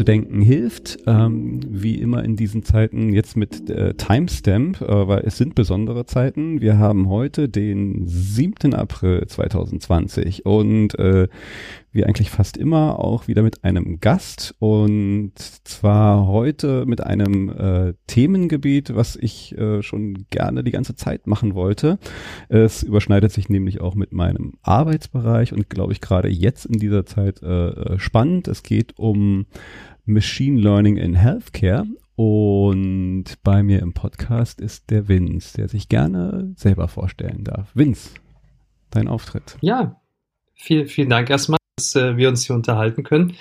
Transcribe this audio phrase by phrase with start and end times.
[0.00, 1.49] Zu denken hilft, ähm,
[1.82, 6.60] wie immer in diesen Zeiten jetzt mit äh, Timestamp, äh, weil es sind besondere Zeiten.
[6.60, 8.74] Wir haben heute den 7.
[8.74, 11.28] April 2020 und äh,
[11.92, 17.94] wie eigentlich fast immer auch wieder mit einem Gast und zwar heute mit einem äh,
[18.06, 21.98] Themengebiet, was ich äh, schon gerne die ganze Zeit machen wollte.
[22.48, 27.06] Es überschneidet sich nämlich auch mit meinem Arbeitsbereich und glaube ich gerade jetzt in dieser
[27.06, 28.46] Zeit äh, äh spannend.
[28.46, 29.46] Es geht um
[30.12, 31.86] Machine Learning in Healthcare.
[32.16, 37.70] Und bei mir im Podcast ist der Vince, der sich gerne selber vorstellen darf.
[37.74, 38.10] Vince,
[38.90, 39.56] dein Auftritt.
[39.62, 40.00] Ja,
[40.52, 43.34] viel, vielen Dank erstmal, dass äh, wir uns hier unterhalten können.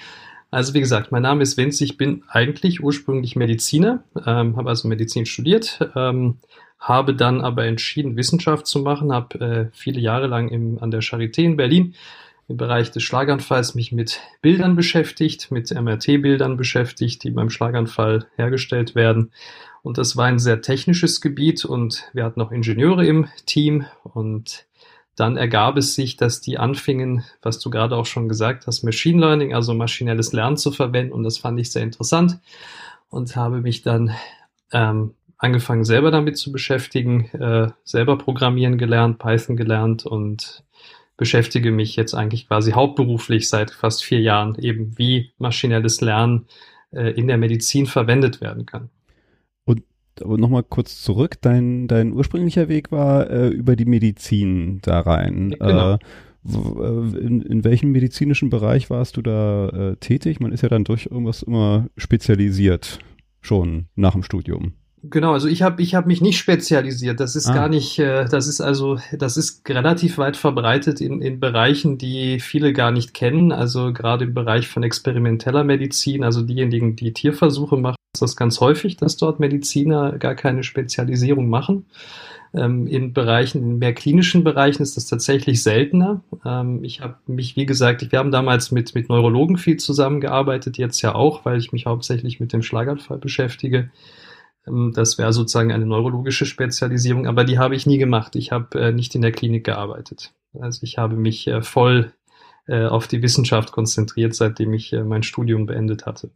[0.52, 4.88] Also wie gesagt, mein Name ist Vince, ich bin eigentlich ursprünglich Mediziner, ähm, habe also
[4.88, 6.38] Medizin studiert, ähm,
[6.80, 11.02] habe dann aber entschieden, Wissenschaft zu machen, habe äh, viele Jahre lang im, an der
[11.02, 11.94] Charité in Berlin
[12.50, 18.96] im Bereich des Schlaganfalls mich mit Bildern beschäftigt, mit MRT-Bildern beschäftigt, die beim Schlaganfall hergestellt
[18.96, 19.32] werden.
[19.84, 24.66] Und das war ein sehr technisches Gebiet und wir hatten auch Ingenieure im Team und
[25.16, 29.20] dann ergab es sich, dass die anfingen, was du gerade auch schon gesagt hast, Machine
[29.20, 32.40] Learning, also maschinelles Lernen zu verwenden und das fand ich sehr interessant
[33.10, 34.16] und habe mich dann
[34.72, 40.64] ähm, angefangen selber damit zu beschäftigen, äh, selber programmieren gelernt, Python gelernt und
[41.20, 46.46] beschäftige mich jetzt eigentlich quasi hauptberuflich seit fast vier Jahren eben, wie maschinelles Lernen
[46.92, 48.90] äh, in der Medizin verwendet werden kann.
[49.66, 49.84] Und
[50.22, 55.52] aber nochmal kurz zurück, dein, dein ursprünglicher Weg war äh, über die Medizin da rein.
[55.60, 55.96] Genau.
[55.96, 55.98] Äh,
[56.48, 60.40] äh, in, in welchem medizinischen Bereich warst du da äh, tätig?
[60.40, 63.00] Man ist ja dann durch irgendwas immer spezialisiert,
[63.42, 64.74] schon nach dem Studium.
[65.04, 67.20] Genau, also ich habe ich hab mich nicht spezialisiert.
[67.22, 67.54] Das ist ah.
[67.54, 72.40] gar nicht, äh, das ist also, das ist relativ weit verbreitet in, in Bereichen, die
[72.42, 73.54] viele gar nicht kennen.
[73.54, 78.60] Also gerade im Bereich von experimenteller Medizin, also diejenigen, die Tierversuche machen, ist das ganz
[78.60, 81.86] häufig, dass dort Mediziner gar keine Spezialisierung machen.
[82.54, 86.22] Ähm, in Bereichen, in mehr klinischen Bereichen ist das tatsächlich seltener.
[86.44, 91.02] Ähm, ich habe mich, wie gesagt, wir haben damals mit, mit Neurologen viel zusammengearbeitet, jetzt
[91.02, 93.92] ja auch, weil ich mich hauptsächlich mit dem Schlaganfall beschäftige.
[94.70, 98.36] Ähm, das wäre sozusagen eine neurologische Spezialisierung, aber die habe ich nie gemacht.
[98.36, 100.34] Ich habe äh, nicht in der Klinik gearbeitet.
[100.60, 102.14] Also ich habe mich äh, voll
[102.68, 106.32] äh, auf die Wissenschaft konzentriert, seitdem ich mein Studium beendet hatte.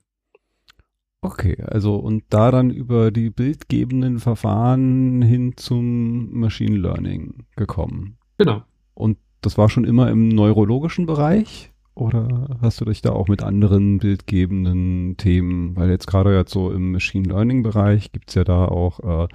[1.22, 8.18] Okay, also und da dann über die bildgebenden Verfahren hin zum Machine Learning gekommen.
[8.38, 8.64] Genau.
[8.94, 11.73] Und das war schon immer im neurologischen Bereich?
[11.96, 16.72] Oder hast du dich da auch mit anderen bildgebenden Themen, weil jetzt gerade jetzt so
[16.72, 19.28] im Machine Learning Bereich gibt's ja da auch äh,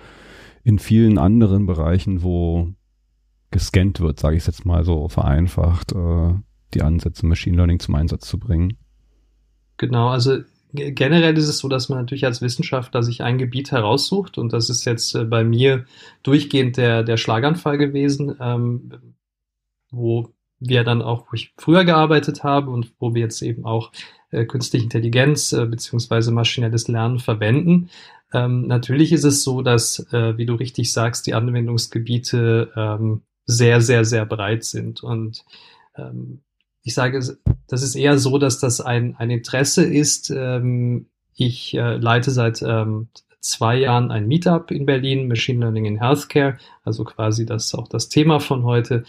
[0.64, 2.68] in vielen anderen Bereichen, wo
[3.50, 6.34] gescannt wird, sage ich jetzt mal so vereinfacht, äh,
[6.74, 8.76] die Ansätze Machine Learning zum Einsatz zu bringen.
[9.76, 10.38] Genau, also
[10.72, 14.68] generell ist es so, dass man natürlich als Wissenschaftler sich ein Gebiet heraussucht und das
[14.68, 15.86] ist jetzt äh, bei mir
[16.24, 18.90] durchgehend der, der Schlaganfall gewesen, ähm,
[19.90, 23.92] wo wir dann auch, wo ich früher gearbeitet habe und wo wir jetzt eben auch
[24.30, 27.90] äh, künstliche Intelligenz äh, beziehungsweise maschinelles Lernen verwenden.
[28.32, 33.80] Ähm, natürlich ist es so, dass, äh, wie du richtig sagst, die Anwendungsgebiete ähm, sehr,
[33.80, 35.02] sehr, sehr breit sind.
[35.02, 35.44] Und
[35.96, 36.40] ähm,
[36.82, 37.20] ich sage,
[37.68, 40.30] das ist eher so, dass das ein, ein Interesse ist.
[40.30, 43.08] Ähm, ich äh, leite seit ähm,
[43.40, 48.08] zwei Jahren ein Meetup in Berlin, Machine Learning in Healthcare, also quasi das auch das
[48.08, 49.04] Thema von heute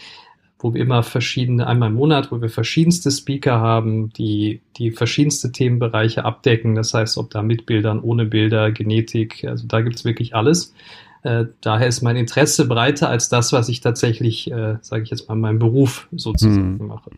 [0.60, 5.52] wo wir immer verschiedene, einmal im Monat, wo wir verschiedenste Speaker haben, die, die verschiedenste
[5.52, 6.74] Themenbereiche abdecken.
[6.74, 10.74] Das heißt, ob da mit Bildern, ohne Bilder, Genetik, also da gibt's wirklich alles.
[11.22, 15.28] Äh, daher ist mein Interesse breiter als das, was ich tatsächlich, äh, sage ich jetzt
[15.28, 16.86] mal, meinem Beruf sozusagen hm.
[16.86, 17.10] mache.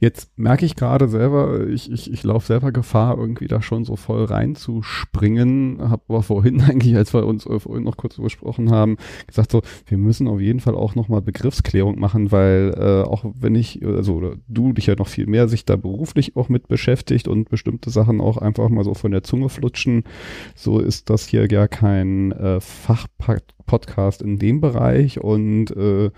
[0.00, 3.96] Jetzt merke ich gerade selber, ich, ich, ich laufe selber Gefahr, irgendwie da schon so
[3.96, 5.78] voll reinzuspringen.
[5.90, 8.96] Habe aber vorhin eigentlich, als wir uns äh, vorhin noch kurz besprochen haben,
[9.26, 13.54] gesagt so, wir müssen auf jeden Fall auch nochmal Begriffsklärung machen, weil äh, auch wenn
[13.54, 17.48] ich, also du dich ja noch viel mehr sich da beruflich auch mit beschäftigt und
[17.48, 20.04] bestimmte Sachen auch einfach mal so von der Zunge flutschen,
[20.54, 23.35] so ist das hier ja kein äh, Fachpack
[23.66, 26.10] Podcast in dem Bereich und äh,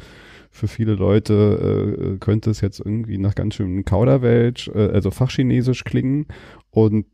[0.50, 5.84] für viele Leute äh, könnte es jetzt irgendwie nach ganz schön Kauderwelsch, äh, also Fachchinesisch
[5.84, 6.26] klingen
[6.70, 7.06] und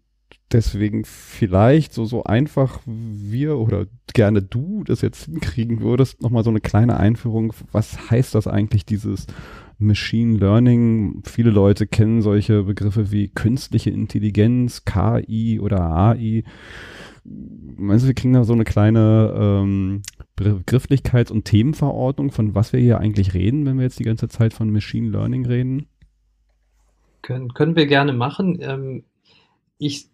[0.53, 6.51] deswegen vielleicht so, so einfach wir oder gerne du das jetzt hinkriegen würdest, nochmal so
[6.51, 9.27] eine kleine Einführung, was heißt das eigentlich, dieses
[9.79, 11.23] Machine Learning?
[11.25, 16.45] Viele Leute kennen solche Begriffe wie künstliche Intelligenz, KI oder AI.
[17.25, 20.03] Meinst du, wir kriegen da so eine kleine ähm,
[20.37, 24.53] Begrifflichkeits- und Themenverordnung, von was wir hier eigentlich reden, wenn wir jetzt die ganze Zeit
[24.53, 25.87] von Machine Learning reden?
[27.23, 28.59] Können, können wir gerne machen.
[28.61, 29.05] Ähm,
[29.79, 30.11] ich,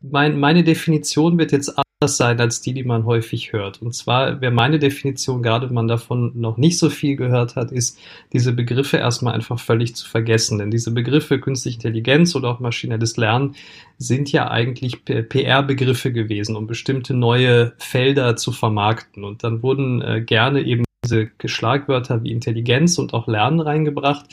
[0.00, 3.80] mein, meine Definition wird jetzt anders sein als die, die man häufig hört.
[3.80, 7.72] Und zwar wäre meine Definition, gerade wenn man davon noch nicht so viel gehört hat,
[7.72, 7.98] ist,
[8.32, 10.58] diese Begriffe erstmal einfach völlig zu vergessen.
[10.58, 13.54] Denn diese Begriffe künstliche Intelligenz oder auch maschinelles Lernen
[13.98, 19.24] sind ja eigentlich PR-Begriffe gewesen, um bestimmte neue Felder zu vermarkten.
[19.24, 24.26] Und dann wurden äh, gerne eben diese Schlagwörter wie Intelligenz und auch Lernen reingebracht.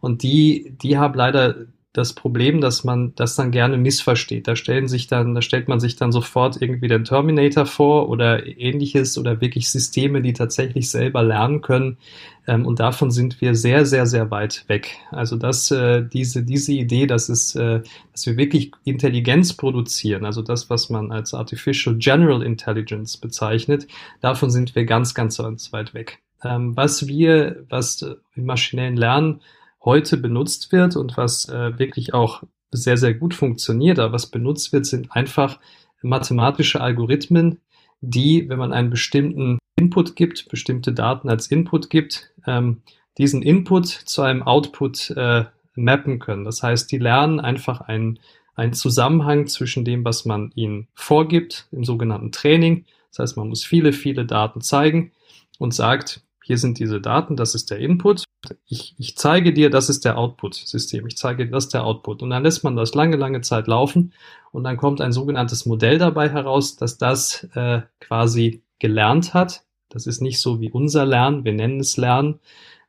[0.00, 1.54] Und die, die haben leider
[1.92, 4.48] das Problem, dass man das dann gerne missversteht.
[4.48, 8.46] Da stellen sich dann, da stellt man sich dann sofort irgendwie den Terminator vor oder
[8.46, 11.98] ähnliches oder wirklich Systeme, die tatsächlich selber lernen können.
[12.46, 14.96] Ähm, und davon sind wir sehr, sehr, sehr weit weg.
[15.10, 20.40] Also dass äh, diese, diese Idee, dass es, äh, dass wir wirklich Intelligenz produzieren, also
[20.40, 23.86] das, was man als Artificial General Intelligence bezeichnet,
[24.22, 26.20] davon sind wir ganz, ganz, ganz weit weg.
[26.42, 28.02] Ähm, was wir, was
[28.34, 29.42] im maschinellen Lernen
[29.84, 34.72] heute benutzt wird und was äh, wirklich auch sehr, sehr gut funktioniert, aber was benutzt
[34.72, 35.58] wird, sind einfach
[36.02, 37.60] mathematische Algorithmen,
[38.00, 42.82] die, wenn man einen bestimmten Input gibt, bestimmte Daten als Input gibt, ähm,
[43.18, 45.44] diesen Input zu einem Output äh,
[45.74, 46.44] mappen können.
[46.44, 48.18] Das heißt, die lernen einfach einen,
[48.54, 52.84] einen Zusammenhang zwischen dem, was man ihnen vorgibt, im sogenannten Training.
[53.10, 55.12] Das heißt, man muss viele, viele Daten zeigen
[55.58, 58.24] und sagt, hier sind diese Daten, das ist der Input.
[58.66, 61.06] Ich, ich zeige dir, das ist der Output-System.
[61.06, 62.22] Ich zeige dir, das ist der Output.
[62.22, 64.12] Und dann lässt man das lange, lange Zeit laufen
[64.50, 69.64] und dann kommt ein sogenanntes Modell dabei heraus, dass das äh, quasi gelernt hat.
[69.88, 72.40] Das ist nicht so wie unser Lernen, wir nennen es Lernen.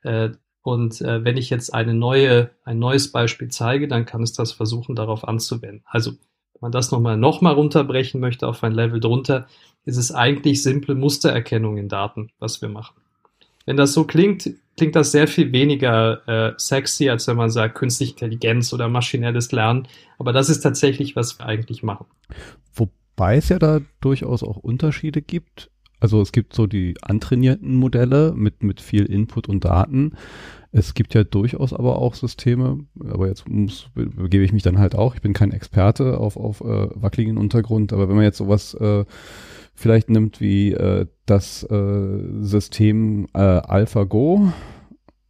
[0.02, 0.32] Äh,
[0.64, 4.54] und äh, wenn ich jetzt eine neue, ein neues Beispiel zeige, dann kann es das
[4.54, 5.84] versuchen, darauf anzuwenden.
[5.86, 9.48] Also, wenn man das nochmal noch mal runterbrechen möchte auf ein Level drunter,
[9.86, 13.03] ist es eigentlich simple Mustererkennung in Daten, was wir machen.
[13.66, 17.76] Wenn das so klingt, klingt das sehr viel weniger äh, sexy, als wenn man sagt
[17.76, 19.88] künstliche Intelligenz oder maschinelles Lernen.
[20.18, 22.06] Aber das ist tatsächlich, was wir eigentlich machen.
[22.74, 25.70] Wobei es ja da durchaus auch Unterschiede gibt.
[26.00, 30.18] Also es gibt so die antrainierten Modelle mit, mit viel Input und Daten.
[30.74, 34.96] Es gibt ja durchaus aber auch Systeme, aber jetzt muss, begebe ich mich dann halt
[34.96, 38.74] auch, ich bin kein Experte auf, auf äh, wackeligen Untergrund, aber wenn man jetzt sowas
[38.74, 39.06] äh,
[39.74, 44.52] vielleicht nimmt wie äh, das äh, System äh, AlphaGo,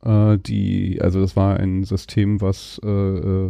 [0.03, 3.49] äh, die, also das war ein System, was äh,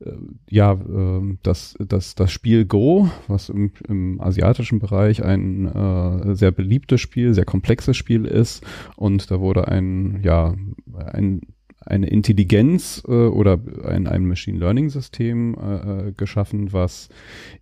[0.00, 0.12] äh,
[0.48, 6.50] ja, äh, das, das, das Spiel Go, was im, im asiatischen Bereich ein äh, sehr
[6.52, 8.64] beliebtes Spiel, sehr komplexes Spiel ist.
[8.96, 10.54] Und da wurde ein, ja,
[11.12, 11.40] ein
[11.80, 17.08] eine Intelligenz äh, oder ein, ein Machine Learning System äh, äh, geschaffen, was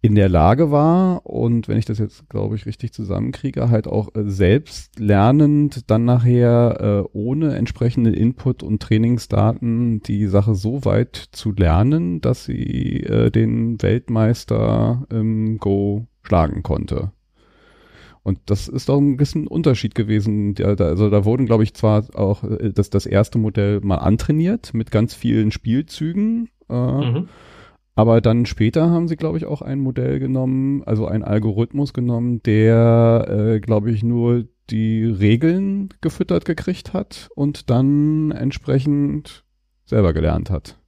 [0.03, 4.15] in der Lage war und wenn ich das jetzt, glaube ich, richtig zusammenkriege, halt auch
[4.15, 11.17] äh, selbst lernend dann nachher äh, ohne entsprechende Input und Trainingsdaten die Sache so weit
[11.33, 17.13] zu lernen, dass sie äh, den Weltmeister im Go schlagen konnte.
[18.27, 20.57] Und das ist doch ein bisschen Unterschied gewesen.
[20.61, 24.91] Also da wurden, glaube ich, zwar auch äh, das, das erste Modell mal antrainiert mit
[24.91, 26.49] ganz vielen Spielzügen.
[26.69, 27.29] Äh, mhm.
[27.95, 32.43] Aber dann später haben sie, glaube ich, auch ein Modell genommen, also einen Algorithmus genommen,
[32.43, 39.45] der, äh, glaube ich, nur die Regeln gefüttert gekriegt hat und dann entsprechend
[39.85, 40.81] selber gelernt hat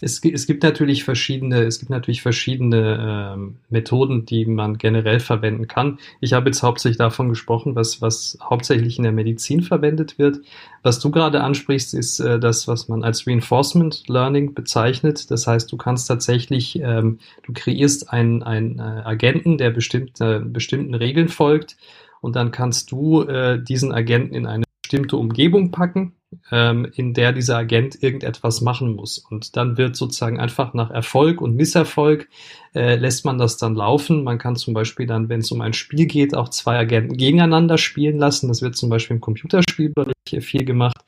[0.00, 5.66] es, es gibt natürlich verschiedene, es gibt natürlich verschiedene ähm, Methoden, die man generell verwenden
[5.66, 5.98] kann.
[6.20, 10.40] Ich habe jetzt hauptsächlich davon gesprochen, was, was hauptsächlich in der Medizin verwendet wird.
[10.82, 15.30] Was du gerade ansprichst, ist äh, das, was man als Reinforcement Learning bezeichnet.
[15.30, 20.40] Das heißt, du kannst tatsächlich, ähm, du kreierst einen, einen äh, Agenten, der bestimmt, äh,
[20.40, 21.76] bestimmten Regeln folgt
[22.20, 26.12] und dann kannst du äh, diesen Agenten in eine bestimmte Umgebung packen
[26.50, 29.18] ähm, in der dieser Agent irgendetwas machen muss.
[29.18, 32.28] Und dann wird sozusagen einfach nach Erfolg und Misserfolg
[32.74, 34.24] äh, lässt man das dann laufen.
[34.24, 37.78] Man kann zum Beispiel dann, wenn es um ein Spiel geht, auch zwei Agenten gegeneinander
[37.78, 38.48] spielen lassen.
[38.48, 40.98] Das wird zum Beispiel im Computerspielbereich viel gemacht.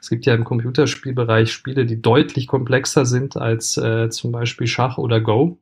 [0.00, 4.98] Es gibt ja im Computerspielbereich Spiele, die deutlich komplexer sind als äh, zum Beispiel Schach
[4.98, 5.58] oder Go.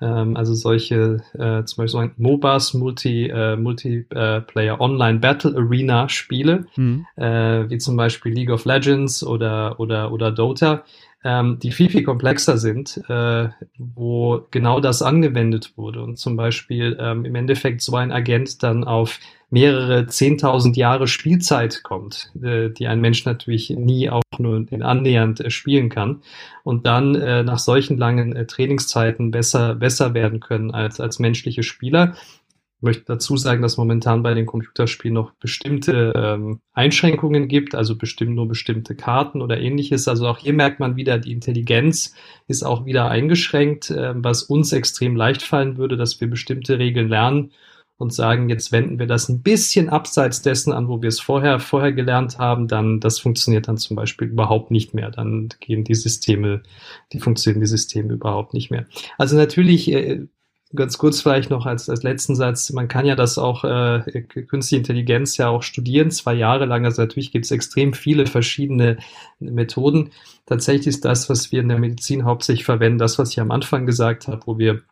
[0.00, 6.08] Ähm, also solche, äh, zum Beispiel so ein MOBAs, Multi, äh, Multiplayer Online Battle Arena
[6.08, 7.06] Spiele, mhm.
[7.16, 10.84] äh, wie zum Beispiel League of Legends oder, oder, oder Dota,
[11.26, 16.96] ähm, die viel, viel komplexer sind, äh, wo genau das angewendet wurde und zum Beispiel
[17.00, 19.18] ähm, im Endeffekt so ein Agent dann auf
[19.50, 25.40] mehrere zehntausend Jahre Spielzeit kommt, äh, die ein Mensch natürlich nie auch nur in annähernd
[25.40, 26.22] äh, spielen kann
[26.62, 31.64] und dann äh, nach solchen langen äh, Trainingszeiten besser, besser werden können als, als menschliche
[31.64, 32.14] Spieler.
[32.80, 38.34] Möchte dazu sagen, dass momentan bei den Computerspielen noch bestimmte ähm, Einschränkungen gibt, also bestimmt
[38.34, 40.08] nur bestimmte Karten oder ähnliches.
[40.08, 42.14] Also auch hier merkt man wieder, die Intelligenz
[42.48, 47.08] ist auch wieder eingeschränkt, äh, was uns extrem leicht fallen würde, dass wir bestimmte Regeln
[47.08, 47.52] lernen
[47.98, 51.58] und sagen, jetzt wenden wir das ein bisschen abseits dessen an, wo wir es vorher,
[51.60, 55.10] vorher gelernt haben, dann, das funktioniert dann zum Beispiel überhaupt nicht mehr.
[55.10, 56.62] Dann gehen die Systeme,
[57.12, 58.86] die funktionieren die Systeme überhaupt nicht mehr.
[59.16, 60.26] Also natürlich, äh,
[60.74, 64.78] ganz kurz vielleicht noch als, als letzten Satz, man kann ja das auch, äh, künstliche
[64.78, 66.84] Intelligenz ja auch studieren, zwei Jahre lang.
[66.84, 68.98] Also natürlich gibt es extrem viele verschiedene
[69.38, 70.10] Methoden.
[70.44, 73.86] Tatsächlich ist das, was wir in der Medizin hauptsächlich verwenden, das, was ich am Anfang
[73.86, 74.82] gesagt habe, wo wir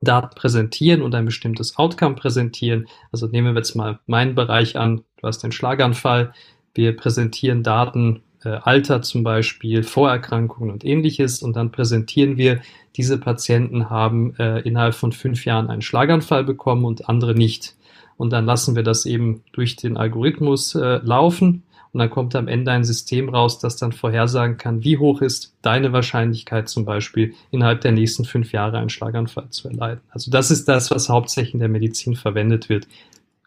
[0.00, 2.86] Daten präsentieren und ein bestimmtes Outcome präsentieren.
[3.10, 5.02] Also nehmen wir jetzt mal meinen Bereich an.
[5.20, 6.32] Du hast den Schlaganfall.
[6.74, 11.42] Wir präsentieren Daten, äh, Alter zum Beispiel, Vorerkrankungen und ähnliches.
[11.42, 12.60] Und dann präsentieren wir,
[12.96, 17.76] diese Patienten haben äh, innerhalb von fünf Jahren einen Schlaganfall bekommen und andere nicht.
[18.16, 22.48] Und dann lassen wir das eben durch den Algorithmus äh, laufen und dann kommt am
[22.48, 27.34] Ende ein System raus, das dann vorhersagen kann, wie hoch ist deine Wahrscheinlichkeit zum Beispiel
[27.50, 30.02] innerhalb der nächsten fünf Jahre einen Schlaganfall zu erleiden.
[30.10, 32.86] Also das ist das, was hauptsächlich in der Medizin verwendet wird.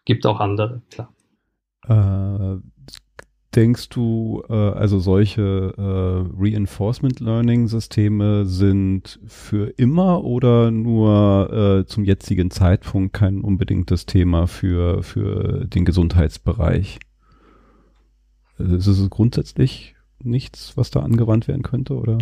[0.04, 1.12] Gibt auch andere, klar.
[1.86, 2.60] Äh,
[3.54, 11.86] denkst du, äh, also solche äh, Reinforcement Learning Systeme sind für immer oder nur äh,
[11.86, 16.98] zum jetzigen Zeitpunkt kein unbedingtes Thema für, für den Gesundheitsbereich?
[18.58, 22.18] Also ist es grundsätzlich nichts, was da angewandt werden könnte, oder?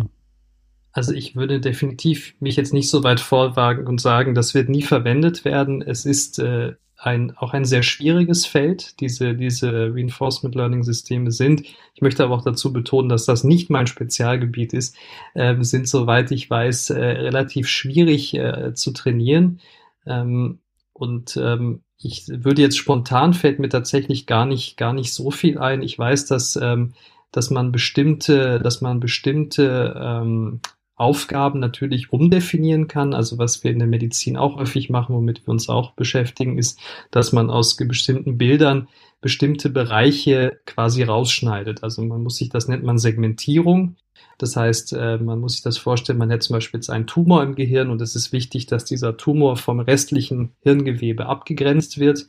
[0.93, 4.81] Also ich würde definitiv mich jetzt nicht so weit vorwagen und sagen, das wird nie
[4.81, 5.81] verwendet werden.
[5.81, 11.63] Es ist äh, ein, auch ein sehr schwieriges Feld, diese, diese Reinforcement Learning Systeme sind.
[11.95, 14.95] Ich möchte aber auch dazu betonen, dass das nicht mein Spezialgebiet ist,
[15.33, 19.59] äh, sind, soweit ich weiß, äh, relativ schwierig äh, zu trainieren.
[20.05, 20.59] Ähm,
[20.93, 25.57] und ähm, ich würde jetzt spontan fällt mir tatsächlich gar nicht, gar nicht so viel
[25.57, 25.81] ein.
[25.81, 26.93] Ich weiß, dass, ähm,
[27.31, 30.61] dass man bestimmte, dass man bestimmte ähm,
[31.01, 33.13] Aufgaben natürlich umdefinieren kann.
[33.13, 36.79] Also was wir in der Medizin auch häufig machen, womit wir uns auch beschäftigen, ist,
[37.09, 38.87] dass man aus bestimmten Bildern
[39.19, 41.83] bestimmte Bereiche quasi rausschneidet.
[41.83, 43.95] Also man muss sich, das nennt man Segmentierung.
[44.37, 47.43] Das heißt, äh, man muss sich das vorstellen, man hätte zum Beispiel jetzt einen Tumor
[47.43, 52.27] im Gehirn und es ist wichtig, dass dieser Tumor vom restlichen Hirngewebe abgegrenzt wird.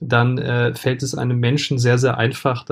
[0.00, 2.64] Dann äh, fällt es einem Menschen sehr, sehr einfach,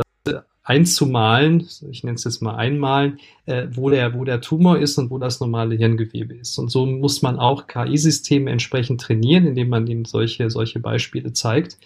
[0.65, 5.11] einzumalen, ich nenne es jetzt mal einmalen, äh, wo, der, wo der Tumor ist und
[5.11, 6.59] wo das normale Hirngewebe ist.
[6.59, 11.77] Und so muss man auch KI-Systeme entsprechend trainieren, indem man ihnen solche, solche Beispiele zeigt.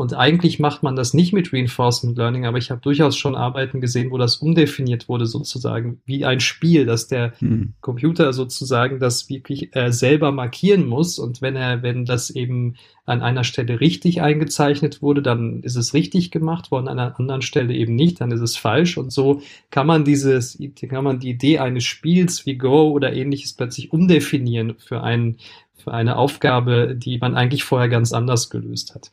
[0.00, 3.82] Und eigentlich macht man das nicht mit Reinforcement Learning, aber ich habe durchaus schon Arbeiten
[3.82, 7.74] gesehen, wo das umdefiniert wurde, sozusagen wie ein Spiel, dass der hm.
[7.82, 11.18] Computer sozusagen das wirklich äh, selber markieren muss.
[11.18, 15.92] Und wenn er, wenn das eben an einer Stelle richtig eingezeichnet wurde, dann ist es
[15.92, 18.96] richtig gemacht, wo an einer anderen Stelle eben nicht, dann ist es falsch.
[18.96, 23.52] Und so kann man dieses, kann man die Idee eines Spiels wie Go oder ähnliches
[23.52, 25.36] plötzlich umdefinieren für einen,
[25.76, 29.10] für eine Aufgabe, die man eigentlich vorher ganz anders gelöst hat.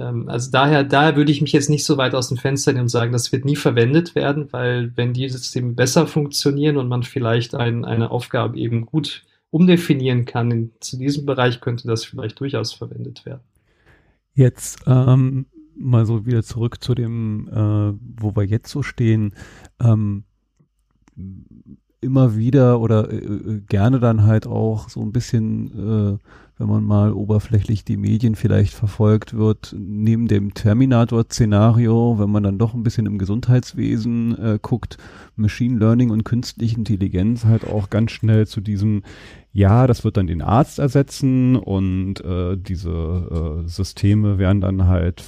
[0.00, 2.84] Ähm, also daher, daher würde ich mich jetzt nicht so weit aus dem Fenster nehmen
[2.84, 7.02] und sagen, das wird nie verwendet werden, weil wenn die Systeme besser funktionieren und man
[7.02, 12.40] vielleicht ein, eine Aufgabe eben gut umdefinieren kann, in, zu diesem Bereich könnte das vielleicht
[12.40, 13.42] durchaus verwendet werden.
[14.32, 19.34] Jetzt ähm, mal so wieder zurück zu dem, äh, wo wir jetzt so stehen.
[19.80, 20.24] Ähm,
[22.00, 26.18] immer wieder oder äh, äh gerne dann halt auch so ein bisschen äh,
[26.60, 32.58] wenn man mal oberflächlich die Medien vielleicht verfolgt wird, neben dem Terminator-Szenario, wenn man dann
[32.58, 34.98] doch ein bisschen im Gesundheitswesen äh, guckt,
[35.36, 39.04] Machine Learning und künstliche Intelligenz halt auch ganz schnell zu diesem,
[39.54, 45.24] ja, das wird dann den Arzt ersetzen und äh, diese äh, Systeme werden dann halt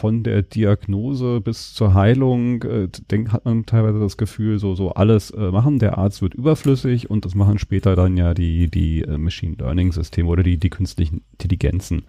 [0.00, 4.92] von der Diagnose bis zur Heilung äh, denk, hat man teilweise das Gefühl, so so
[4.92, 5.78] alles äh, machen.
[5.78, 9.92] Der Arzt wird überflüssig und das machen später dann ja die die äh, Machine Learning
[9.92, 12.04] Systeme oder die die künstlichen Intelligenzen.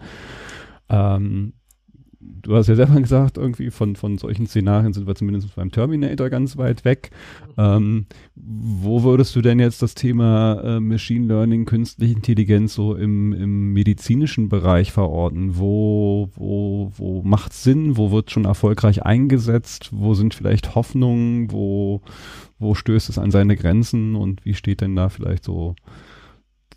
[0.88, 1.52] Ähm,
[2.42, 6.30] du hast ja selber gesagt, irgendwie von, von solchen Szenarien sind wir zumindest beim Terminator
[6.30, 7.10] ganz weit weg.
[7.56, 13.32] Ähm, wo würdest du denn jetzt das Thema äh, Machine Learning, künstliche Intelligenz so im,
[13.32, 15.56] im medizinischen Bereich verorten?
[15.58, 17.96] Wo, wo, wo macht Sinn?
[17.96, 19.90] Wo wird schon erfolgreich eingesetzt?
[19.92, 21.50] Wo sind vielleicht Hoffnungen?
[21.52, 22.02] Wo,
[22.58, 24.16] wo stößt es an seine Grenzen?
[24.16, 25.74] Und wie steht denn da vielleicht so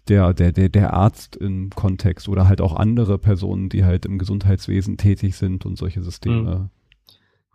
[0.08, 4.18] der, der, der, der Arzt im Kontext oder halt auch andere Personen, die halt im
[4.18, 6.56] Gesundheitswesen tätig sind und solche Systeme.
[6.56, 6.70] Mhm.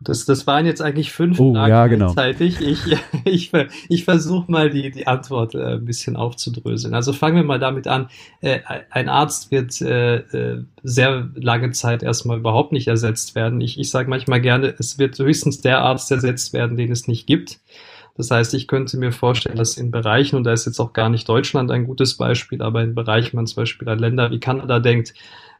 [0.02, 2.14] Das, das waren jetzt eigentlich fünf oh, Fragen ja, genau.
[2.14, 2.60] gleichzeitig.
[2.60, 3.52] Ich, ich,
[3.90, 6.94] ich versuche mal die, die Antwort äh, ein bisschen aufzudröseln.
[6.94, 8.08] Also fangen wir mal damit an.
[8.40, 13.60] Äh, ein Arzt wird äh, äh sehr lange Zeit erstmal überhaupt nicht ersetzt werden.
[13.60, 17.26] Ich, ich sage manchmal gerne, es wird höchstens der Arzt ersetzt werden, den es nicht
[17.26, 17.60] gibt.
[18.20, 21.08] Das heißt, ich könnte mir vorstellen, dass in Bereichen, und da ist jetzt auch gar
[21.08, 24.78] nicht Deutschland ein gutes Beispiel, aber in Bereichen man zum Beispiel an Länder wie Kanada
[24.78, 25.14] denkt,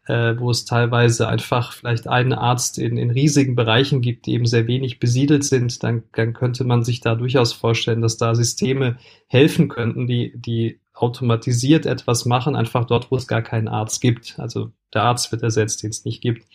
[0.07, 4.45] äh, wo es teilweise einfach vielleicht einen Arzt in, in riesigen Bereichen gibt, die eben
[4.45, 8.99] sehr wenig besiedelt sind, dann, dann könnte man sich da durchaus vorstellen, dass da Systeme
[9.27, 14.35] helfen könnten, die, die automatisiert etwas machen, einfach dort, wo es gar keinen Arzt gibt.
[14.39, 16.47] Also der Arzt wird ersetzt, den es nicht gibt.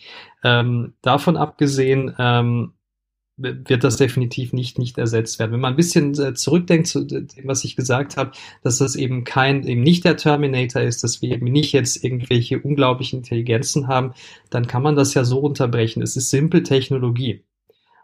[0.44, 2.74] Ähm, davon abgesehen, ähm,
[3.36, 5.52] wird das definitiv nicht, nicht ersetzt werden.
[5.52, 9.24] Wenn man ein bisschen äh, zurückdenkt zu dem, was ich gesagt habe, dass das eben
[9.24, 14.14] kein, eben nicht der Terminator ist, dass wir eben nicht jetzt irgendwelche unglaublichen Intelligenzen haben,
[14.48, 16.02] dann kann man das ja so unterbrechen.
[16.02, 17.44] Es ist simpel Technologie.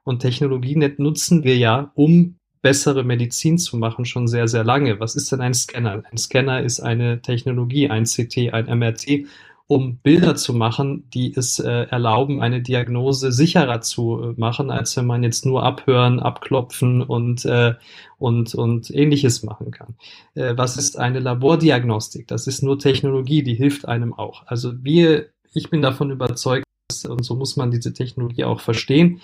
[0.05, 5.01] Und Technologie nutzen wir ja, um bessere Medizin zu machen, schon sehr, sehr lange.
[5.01, 6.03] Was ist denn ein Scanner?
[6.11, 9.27] Ein Scanner ist eine Technologie, ein CT, ein MRT
[9.75, 14.95] um Bilder zu machen, die es äh, erlauben, eine Diagnose sicherer zu äh, machen, als
[14.99, 17.73] wenn man jetzt nur abhören, abklopfen und, äh,
[18.19, 19.95] und, und ähnliches machen kann.
[20.35, 22.29] Äh, was ist eine Labordiagnostik?
[22.29, 24.47] Das ist nur Technologie, die hilft einem auch.
[24.47, 26.67] Also wir, ich bin davon überzeugt,
[27.09, 29.23] und so muss man diese Technologie auch verstehen,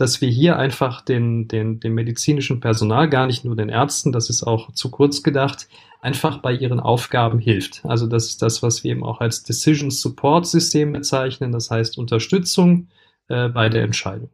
[0.00, 4.30] dass wir hier einfach den, den, dem medizinischen Personal, gar nicht nur den Ärzten, das
[4.30, 5.68] ist auch zu kurz gedacht,
[6.00, 7.84] einfach bei ihren Aufgaben hilft.
[7.84, 11.98] Also das ist das, was wir eben auch als Decision Support System bezeichnen, das heißt
[11.98, 12.88] Unterstützung
[13.28, 14.30] äh, bei der Entscheidung.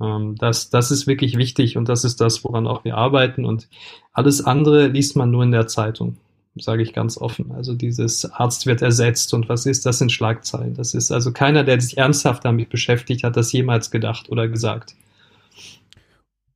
[0.00, 3.68] Ähm, das, das ist wirklich wichtig und das ist das, woran auch wir arbeiten und
[4.14, 6.16] alles andere liest man nur in der Zeitung
[6.58, 7.52] sage ich ganz offen.
[7.52, 10.74] Also dieses Arzt wird ersetzt und was ist das in Schlagzeilen?
[10.74, 14.94] Das ist also keiner, der sich ernsthaft damit beschäftigt hat, das jemals gedacht oder gesagt.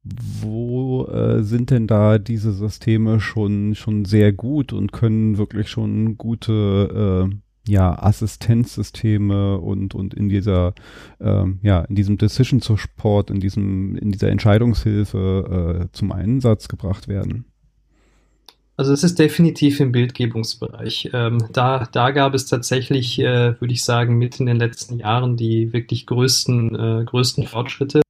[0.02, 6.16] Wo äh, sind denn da diese Systeme schon, schon sehr gut und können wirklich schon
[6.16, 7.36] gute äh,
[7.68, 10.74] ja, Assistenzsysteme und, und in dieser,
[11.20, 17.06] ähm, ja, in diesem Decision Support, in diesem, in dieser Entscheidungshilfe äh, zum Einsatz gebracht
[17.06, 17.49] werden?
[18.80, 21.10] Also es ist definitiv im Bildgebungsbereich.
[21.12, 25.36] Ähm, da, da gab es tatsächlich, äh, würde ich sagen, mit in den letzten Jahren
[25.36, 28.00] die wirklich größten, äh, größten Fortschritte.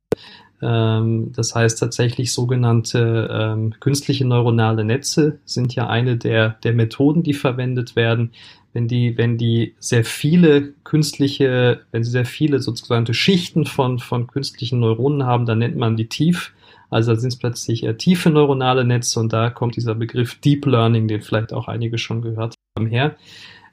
[0.63, 7.25] Ähm, das heißt tatsächlich sogenannte ähm, künstliche neuronale Netze sind ja eine der, der Methoden,
[7.25, 8.31] die verwendet werden.
[8.73, 14.29] Wenn die, wenn die sehr viele künstliche, wenn sie sehr viele sozusagen Schichten von, von
[14.29, 16.53] künstlichen Neuronen haben, dann nennt man die tief.
[16.91, 20.67] Also da sind es plötzlich äh, tiefe neuronale Netze und da kommt dieser Begriff Deep
[20.67, 23.17] Learning, den vielleicht auch einige schon gehört haben, her.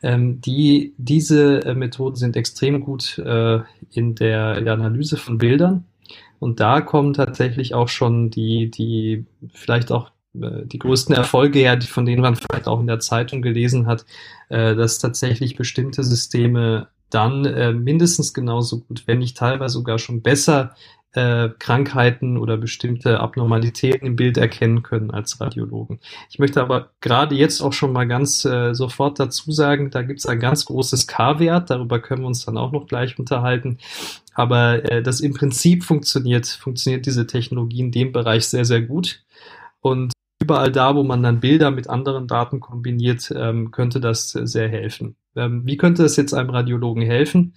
[0.03, 3.59] Ähm, die, diese äh, Methoden sind extrem gut äh,
[3.91, 5.85] in, der, in der Analyse von Bildern.
[6.39, 11.81] Und da kommen tatsächlich auch schon die, die vielleicht auch äh, die größten Erfolge her,
[11.81, 14.05] von denen man vielleicht auch in der Zeitung gelesen hat,
[14.49, 20.21] äh, dass tatsächlich bestimmte Systeme dann äh, mindestens genauso gut, wenn nicht teilweise sogar schon
[20.21, 20.75] besser
[21.13, 25.99] äh, Krankheiten oder bestimmte Abnormalitäten im Bild erkennen können als Radiologen.
[26.29, 30.19] Ich möchte aber gerade jetzt auch schon mal ganz äh, sofort dazu sagen, da gibt
[30.19, 33.79] es ein ganz großes K-Wert, darüber können wir uns dann auch noch gleich unterhalten.
[34.33, 39.23] Aber äh, das im Prinzip funktioniert, funktioniert diese Technologie in dem Bereich sehr, sehr gut.
[39.81, 44.69] Und überall da, wo man dann Bilder mit anderen Daten kombiniert, ähm, könnte das sehr
[44.69, 45.15] helfen.
[45.35, 47.53] Ähm, wie könnte es jetzt einem Radiologen helfen?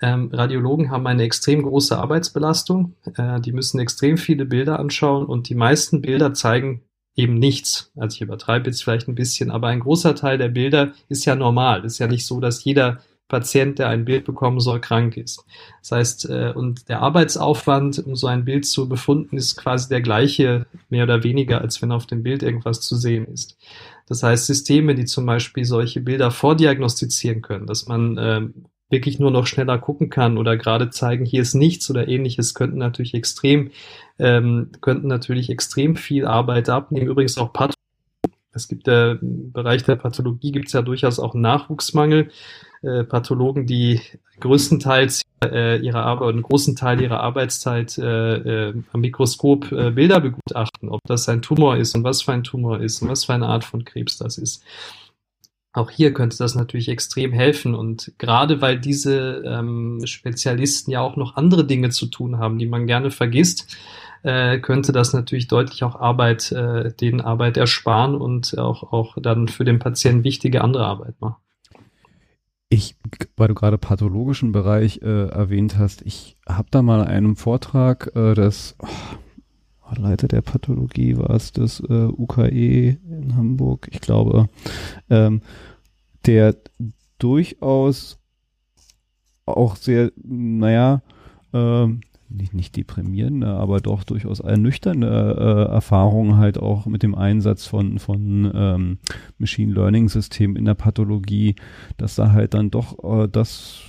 [0.00, 2.94] Ähm, Radiologen haben eine extrem große Arbeitsbelastung.
[3.16, 6.82] Äh, die müssen extrem viele Bilder anschauen und die meisten Bilder zeigen
[7.16, 7.90] eben nichts.
[7.96, 11.34] Also ich übertreibe jetzt vielleicht ein bisschen, aber ein großer Teil der Bilder ist ja
[11.34, 11.84] normal.
[11.84, 15.44] Ist ja nicht so, dass jeder Patient, der ein Bild bekommen soll, krank ist.
[15.82, 20.00] Das heißt, äh, und der Arbeitsaufwand, um so ein Bild zu befunden, ist quasi der
[20.00, 23.58] gleiche, mehr oder weniger, als wenn auf dem Bild irgendwas zu sehen ist.
[24.06, 28.48] Das heißt, Systeme, die zum Beispiel solche Bilder vordiagnostizieren können, dass man äh,
[28.90, 32.78] wirklich nur noch schneller gucken kann oder gerade zeigen, hier ist nichts oder ähnliches, könnten
[32.78, 33.70] natürlich extrem,
[34.18, 37.08] ähm, könnten natürlich extrem viel Arbeit abnehmen.
[37.08, 37.74] Übrigens auch Pathologie.
[38.52, 42.30] Es gibt ja im Bereich der Pathologie gibt es ja durchaus auch Nachwuchsmangel.
[42.82, 44.00] Äh, Pathologen, die
[44.40, 50.20] größtenteils äh, ihrer Arbeit, einen großen Teil ihrer Arbeitszeit äh, äh, am Mikroskop äh, Bilder
[50.20, 53.34] begutachten, ob das ein Tumor ist und was für ein Tumor ist und was für
[53.34, 54.64] eine Art von Krebs das ist.
[55.78, 61.14] Auch hier könnte das natürlich extrem helfen und gerade weil diese ähm, Spezialisten ja auch
[61.14, 63.76] noch andere Dinge zu tun haben, die man gerne vergisst,
[64.24, 69.46] äh, könnte das natürlich deutlich auch Arbeit, äh, den Arbeit ersparen und auch, auch dann
[69.46, 71.36] für den Patienten wichtige andere Arbeit machen.
[72.70, 72.96] Ich,
[73.36, 78.34] weil du gerade pathologischen Bereich äh, erwähnt hast, ich habe da mal einen Vortrag äh,
[78.34, 78.88] des oh,
[79.96, 84.48] Leiter der Pathologie war es das äh, UKE in Hamburg, ich glaube,
[85.10, 85.42] ähm,
[86.26, 86.56] der
[87.18, 88.18] durchaus
[89.46, 91.02] auch sehr, naja,
[91.52, 97.66] ähm, nicht, nicht deprimierende, aber doch durchaus ernüchternde äh, Erfahrungen halt auch mit dem Einsatz
[97.66, 98.98] von, von ähm,
[99.38, 101.54] Machine Learning Systemen in der Pathologie,
[101.96, 103.80] dass da halt dann doch äh, das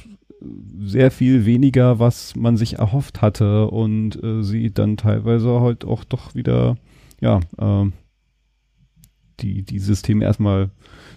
[0.42, 6.04] sehr viel weniger, was man sich erhofft hatte und äh, sie dann teilweise halt auch
[6.04, 6.78] doch wieder,
[7.20, 7.92] ja, äh,
[9.42, 10.70] die, die Systeme erstmal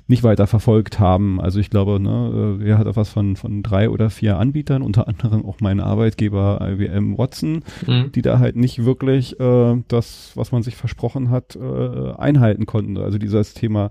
[0.06, 1.40] nicht weiter verfolgt haben.
[1.40, 5.44] Also ich glaube, ne, wir hatten was von, von drei oder vier Anbietern, unter anderem
[5.44, 8.12] auch mein Arbeitgeber IBM Watson, mhm.
[8.12, 12.96] die da halt nicht wirklich äh, das, was man sich versprochen hat, äh, einhalten konnten.
[12.98, 13.90] Also dieses Thema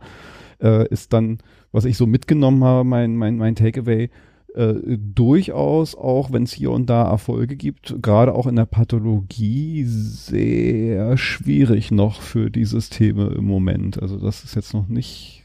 [0.61, 1.39] äh, ist dann,
[1.71, 4.09] was ich so mitgenommen habe, mein, mein, mein Takeaway,
[4.55, 9.83] äh, durchaus auch, wenn es hier und da Erfolge gibt, gerade auch in der Pathologie
[9.85, 14.01] sehr schwierig noch für die Systeme im Moment.
[14.01, 15.41] Also das ist jetzt noch nicht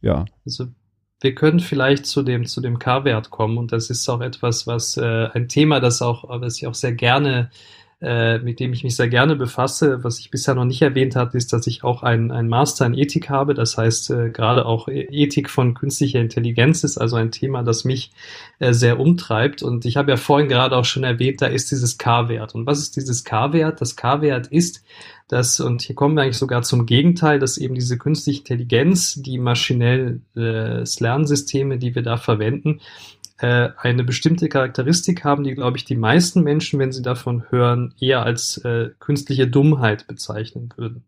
[0.00, 0.24] ja.
[0.44, 0.66] Also
[1.20, 4.96] wir können vielleicht zu dem, zu dem K-Wert kommen und das ist auch etwas, was
[4.96, 7.50] äh, ein Thema, das auch, was ich auch sehr gerne
[8.02, 10.02] äh, mit dem ich mich sehr gerne befasse.
[10.02, 12.94] Was ich bisher noch nicht erwähnt habe, ist, dass ich auch ein, ein Master in
[12.94, 13.52] Ethik habe.
[13.52, 18.12] Das heißt, äh, gerade auch Ethik von künstlicher Intelligenz ist also ein Thema, das mich
[18.58, 19.62] äh, sehr umtreibt.
[19.62, 22.54] Und ich habe ja vorhin gerade auch schon erwähnt, da ist dieses K-Wert.
[22.54, 23.80] Und was ist dieses K-Wert?
[23.82, 24.82] Das K-Wert ist,
[25.28, 29.38] dass, und hier kommen wir eigentlich sogar zum Gegenteil, dass eben diese künstliche Intelligenz, die
[29.38, 32.80] maschinellen äh, Lernsysteme, die wir da verwenden,
[33.40, 37.94] äh, eine bestimmte Charakteristik haben, die, glaube ich, die meisten Menschen, wenn sie davon hören,
[37.98, 41.04] eher als äh, künstliche Dummheit bezeichnen würden.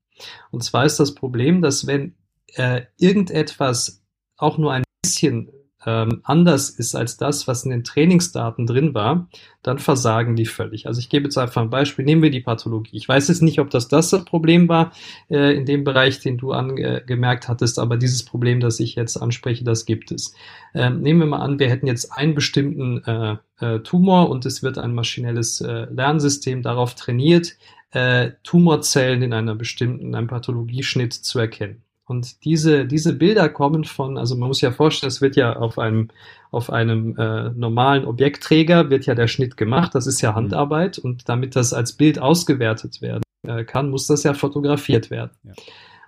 [0.51, 2.15] Und zwar ist das Problem, dass wenn
[2.55, 4.03] äh, irgendetwas
[4.37, 5.51] auch nur ein bisschen
[5.85, 9.29] ähm, anders ist als das, was in den Trainingsdaten drin war,
[9.63, 10.87] dann versagen die völlig.
[10.87, 12.05] Also ich gebe jetzt einfach ein Beispiel.
[12.05, 12.97] Nehmen wir die Pathologie.
[12.97, 14.93] Ich weiß jetzt nicht, ob das das Problem war
[15.31, 19.65] äh, in dem Bereich, den du angemerkt hattest, aber dieses Problem, das ich jetzt anspreche,
[19.65, 20.35] das gibt es.
[20.75, 24.63] Ähm, nehmen wir mal an, wir hätten jetzt einen bestimmten äh, äh, Tumor und es
[24.63, 27.57] wird ein maschinelles äh, Lernsystem darauf trainiert,
[27.93, 31.83] äh, Tumorzellen in einer bestimmten, in einem Pathologieschnitt zu erkennen.
[32.13, 35.79] Und diese, diese Bilder kommen von, also man muss ja vorstellen, es wird ja auf
[35.79, 36.09] einem,
[36.51, 40.37] auf einem äh, normalen Objektträger wird ja der Schnitt gemacht, das ist ja mhm.
[40.37, 45.31] Handarbeit und damit das als Bild ausgewertet werden äh, kann, muss das ja fotografiert werden.
[45.43, 45.55] Ja.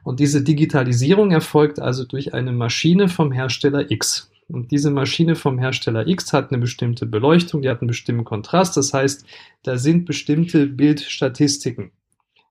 [0.02, 4.30] Und diese Digitalisierung erfolgt also durch eine Maschine vom Hersteller X.
[4.48, 8.76] Und diese Maschine vom Hersteller X hat eine bestimmte Beleuchtung, die hat einen bestimmten Kontrast,
[8.76, 9.24] das heißt,
[9.62, 11.92] da sind bestimmte Bildstatistiken.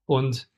[0.08, 0.50] Und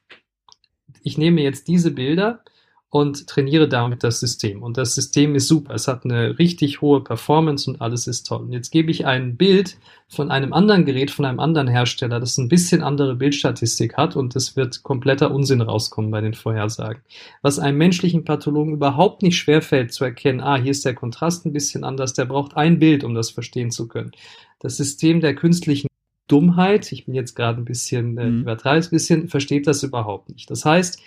[1.04, 2.42] ich nehme jetzt diese Bilder,
[2.90, 4.64] und trainiere damit das System.
[4.64, 5.74] Und das System ist super.
[5.74, 8.44] Es hat eine richtig hohe Performance und alles ist toll.
[8.44, 12.38] Und jetzt gebe ich ein Bild von einem anderen Gerät, von einem anderen Hersteller, das
[12.38, 17.02] ein bisschen andere Bildstatistik hat und es wird kompletter Unsinn rauskommen bei den Vorhersagen.
[17.42, 21.54] Was einem menschlichen Pathologen überhaupt nicht schwerfällt zu erkennen, ah, hier ist der Kontrast ein
[21.54, 24.12] bisschen anders, der braucht ein Bild, um das verstehen zu können.
[24.60, 25.88] Das System der künstlichen
[26.28, 28.42] Dummheit, ich bin jetzt gerade ein bisschen, äh, mhm.
[28.42, 30.50] übertreibe ein bisschen, versteht das überhaupt nicht.
[30.50, 31.02] Das heißt,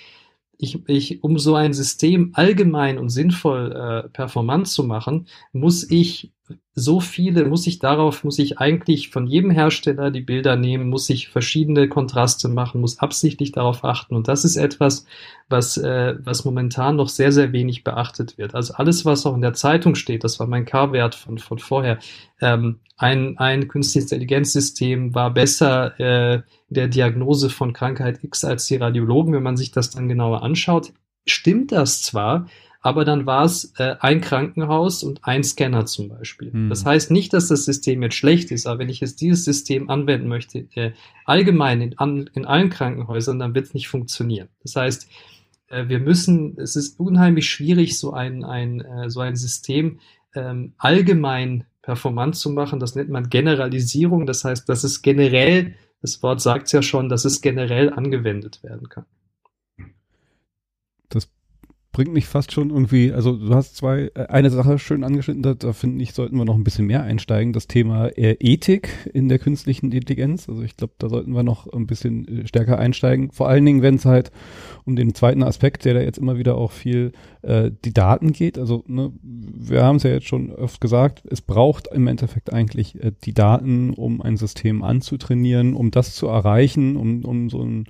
[0.58, 6.32] ich, ich, um so ein System allgemein und sinnvoll äh, performant zu machen, muss ich
[6.74, 11.10] so viele, muss ich darauf, muss ich eigentlich von jedem Hersteller die Bilder nehmen, muss
[11.10, 14.14] ich verschiedene Kontraste machen, muss absichtlich darauf achten.
[14.14, 15.04] Und das ist etwas,
[15.48, 18.54] was, äh, was momentan noch sehr, sehr wenig beachtet wird.
[18.54, 21.98] Also alles, was auch in der Zeitung steht, das war mein K-Wert von, von vorher,
[22.40, 28.76] ähm, ein, ein künstliches Intelligenzsystem war besser äh, der Diagnose von Krankheit X als die
[28.76, 30.92] Radiologen, wenn man sich das dann genauer anschaut.
[31.26, 32.46] Stimmt das zwar,
[32.80, 36.52] aber dann war es äh, ein Krankenhaus und ein Scanner zum Beispiel.
[36.52, 36.68] Hm.
[36.68, 39.90] Das heißt nicht, dass das System jetzt schlecht ist, aber wenn ich jetzt dieses System
[39.90, 40.92] anwenden möchte, äh,
[41.24, 44.48] allgemein in, an, in allen Krankenhäusern, dann wird es nicht funktionieren.
[44.62, 45.08] Das heißt,
[45.68, 49.98] äh, wir müssen, es ist unheimlich schwierig, so ein, ein, äh, so ein System
[50.34, 52.78] ähm, allgemein performant zu machen.
[52.78, 54.24] Das nennt man Generalisierung.
[54.26, 58.62] Das heißt, dass es generell, das Wort sagt es ja schon, dass es generell angewendet
[58.62, 59.06] werden kann
[61.98, 65.54] bringt mich fast schon irgendwie, also du hast zwei, äh, eine Sache schön angeschnitten, da,
[65.54, 69.28] da finde ich, sollten wir noch ein bisschen mehr einsteigen, das Thema äh, Ethik in
[69.28, 70.48] der künstlichen Intelligenz.
[70.48, 73.32] Also ich glaube, da sollten wir noch ein bisschen äh, stärker einsteigen.
[73.32, 74.30] Vor allen Dingen, wenn es halt
[74.84, 77.10] um den zweiten Aspekt, der da jetzt immer wieder auch viel
[77.42, 78.60] äh, die Daten geht.
[78.60, 82.94] Also ne, wir haben es ja jetzt schon oft gesagt, es braucht im Endeffekt eigentlich
[83.02, 87.86] äh, die Daten, um ein System anzutrainieren, um das zu erreichen, um, um so ein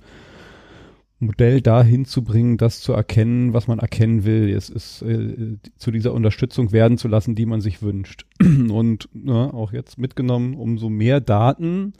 [1.19, 5.91] Modell dahin zu bringen, das zu erkennen, was man erkennen will, es ist äh, zu
[5.91, 8.25] dieser Unterstützung werden zu lassen, die man sich wünscht.
[8.41, 11.93] Und ne, auch jetzt mitgenommen, umso mehr Daten,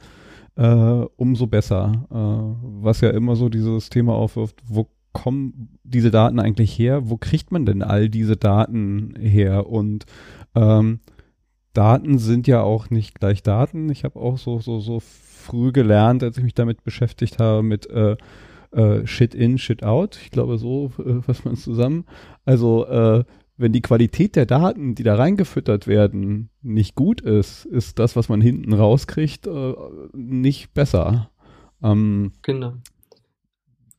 [0.56, 2.06] äh, umso besser.
[2.10, 7.10] Äh, was ja immer so dieses Thema aufwirft, wo kommen diese Daten eigentlich her?
[7.10, 9.66] Wo kriegt man denn all diese Daten her?
[9.68, 10.06] Und
[10.54, 11.00] ähm,
[11.74, 13.90] Daten sind ja auch nicht gleich Daten.
[13.90, 17.88] Ich habe auch so so so früh gelernt, als ich mich damit beschäftigt habe mit
[17.90, 18.16] äh,
[18.72, 20.18] äh, Shit in, Shit out.
[20.22, 22.04] Ich glaube, so äh, fasst man es zusammen.
[22.44, 23.24] Also, äh,
[23.56, 28.30] wenn die Qualität der Daten, die da reingefüttert werden, nicht gut ist, ist das, was
[28.30, 29.74] man hinten rauskriegt, äh,
[30.14, 31.30] nicht besser.
[31.82, 32.74] Ähm, genau.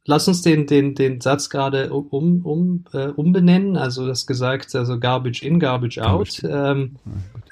[0.05, 3.77] Lass uns den, den, den Satz gerade um, um, äh, umbenennen.
[3.77, 6.41] Also das gesagt, also Garbage in, Garbage out.
[6.43, 6.95] Ähm,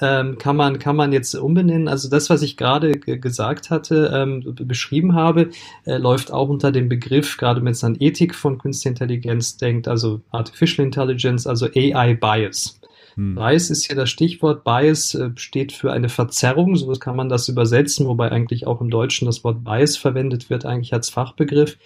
[0.01, 1.87] ähm, kann, man, kann man jetzt umbenennen.
[1.87, 5.51] Also das, was ich gerade gesagt hatte, ähm, beschrieben habe,
[5.85, 9.87] äh, läuft auch unter dem Begriff, gerade wenn es an Ethik von Künstlicher Intelligenz denkt,
[9.87, 12.79] also Artificial Intelligence, also AI Bias.
[13.13, 13.35] Hm.
[13.35, 14.63] Bias ist hier das Stichwort.
[14.63, 18.89] Bias äh, steht für eine Verzerrung, so kann man das übersetzen, wobei eigentlich auch im
[18.89, 21.77] Deutschen das Wort Bias verwendet wird, eigentlich als Fachbegriff.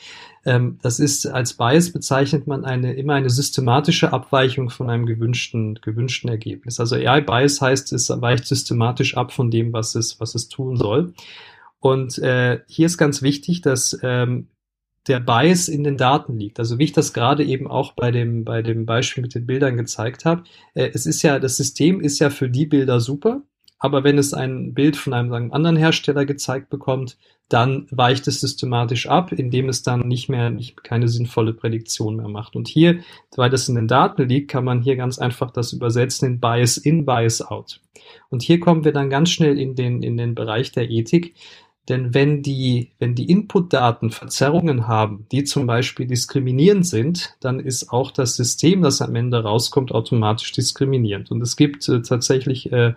[0.45, 5.75] Ähm, das ist als Bias bezeichnet man eine immer eine systematische Abweichung von einem gewünschten
[5.81, 6.79] gewünschten Ergebnis.
[6.79, 10.77] Also AI Bias heißt, es weicht systematisch ab von dem, was es was es tun
[10.77, 11.13] soll.
[11.79, 14.47] Und äh, hier ist ganz wichtig, dass ähm,
[15.07, 16.59] der Bias in den Daten liegt.
[16.59, 19.77] Also wie ich das gerade eben auch bei dem, bei dem Beispiel mit den Bildern
[19.77, 20.43] gezeigt habe.
[20.73, 23.41] Äh, es ist ja, das System ist ja für die Bilder super,
[23.83, 27.17] aber wenn es ein Bild von einem sagen, anderen Hersteller gezeigt bekommt,
[27.49, 32.29] dann weicht es systematisch ab, indem es dann nicht mehr, nicht, keine sinnvolle Prädiktion mehr
[32.29, 32.55] macht.
[32.55, 32.99] Und hier,
[33.35, 36.77] weil das in den Daten liegt, kann man hier ganz einfach das übersetzen in Bias
[36.77, 37.81] in, Bias out.
[38.29, 41.35] Und hier kommen wir dann ganz schnell in den, in den Bereich der Ethik.
[41.89, 47.91] Denn wenn die, wenn die Inputdaten Verzerrungen haben, die zum Beispiel diskriminierend sind, dann ist
[47.91, 51.29] auch das System, das am Ende rauskommt, automatisch diskriminierend.
[51.31, 52.93] Und es gibt äh, tatsächlich äh,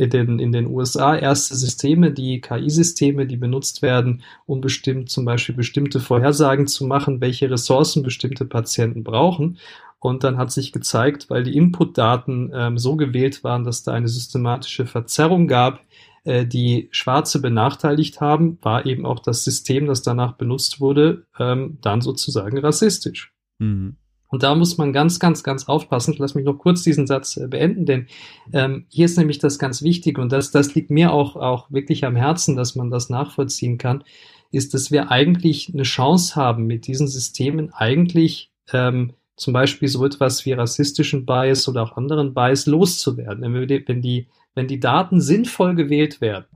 [0.00, 5.26] in, den, in den USA erste Systeme, die KI-Systeme, die benutzt werden, um bestimmt zum
[5.26, 9.58] Beispiel bestimmte Vorhersagen zu machen, welche Ressourcen bestimmte Patienten brauchen.
[9.98, 14.08] Und dann hat sich gezeigt, weil die Inputdaten ähm, so gewählt waren, dass da eine
[14.08, 15.80] systematische Verzerrung gab,
[16.24, 21.76] äh, die Schwarze benachteiligt haben, war eben auch das System, das danach benutzt wurde, ähm,
[21.82, 23.34] dann sozusagen rassistisch.
[23.58, 23.96] Mhm.
[24.30, 26.14] Und da muss man ganz, ganz, ganz aufpassen.
[26.18, 28.06] Lass mich noch kurz diesen Satz äh, beenden, denn
[28.52, 32.04] ähm, hier ist nämlich das ganz Wichtige und das, das liegt mir auch, auch wirklich
[32.04, 34.04] am Herzen, dass man das nachvollziehen kann,
[34.52, 40.04] ist, dass wir eigentlich eine Chance haben, mit diesen Systemen eigentlich ähm, zum Beispiel so
[40.04, 43.42] etwas wie rassistischen Bias oder auch anderen Bias loszuwerden.
[43.86, 46.46] Wenn die wenn die Daten sinnvoll gewählt werden,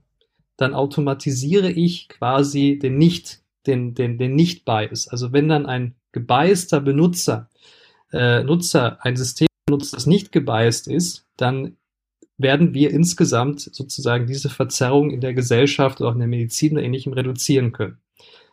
[0.57, 5.09] dann automatisiere ich quasi den nicht, den, den, den Nicht-Bias.
[5.09, 7.49] Also wenn dann ein gebeister Benutzer,
[8.15, 11.77] äh, Nutzer ein System benutzt, das nicht gebiased ist, dann
[12.37, 16.83] werden wir insgesamt sozusagen diese Verzerrung in der Gesellschaft oder auch in der Medizin oder
[16.83, 17.99] ähnlichem reduzieren können.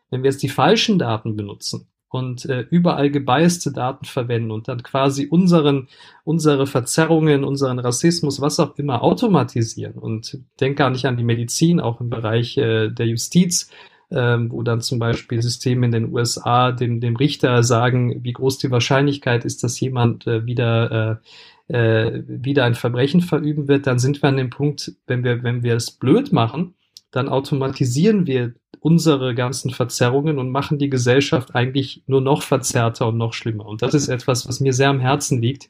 [0.09, 4.83] Wenn wir jetzt die falschen Daten benutzen, und äh, überall gebiaste Daten verwenden und dann
[4.83, 5.87] quasi unseren,
[6.25, 9.93] unsere Verzerrungen, unseren Rassismus, was auch immer automatisieren.
[9.93, 13.69] Und denk gar nicht an die Medizin, auch im Bereich äh, der Justiz,
[14.11, 18.57] ähm, wo dann zum Beispiel Systeme in den USA dem, dem Richter sagen, wie groß
[18.57, 21.25] die Wahrscheinlichkeit ist, dass jemand äh, wieder äh,
[21.71, 25.63] äh, wieder ein Verbrechen verüben wird, dann sind wir an dem Punkt, wenn wir, wenn
[25.63, 26.75] wir es blöd machen,
[27.11, 33.17] dann automatisieren wir unsere ganzen Verzerrungen und machen die Gesellschaft eigentlich nur noch verzerrter und
[33.17, 33.65] noch schlimmer.
[33.65, 35.69] Und das ist etwas, was mir sehr am Herzen liegt,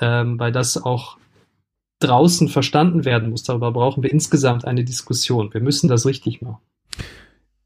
[0.00, 1.16] ähm, weil das auch
[2.00, 3.44] draußen verstanden werden muss.
[3.44, 5.54] Darüber brauchen wir insgesamt eine Diskussion.
[5.54, 6.60] Wir müssen das richtig machen.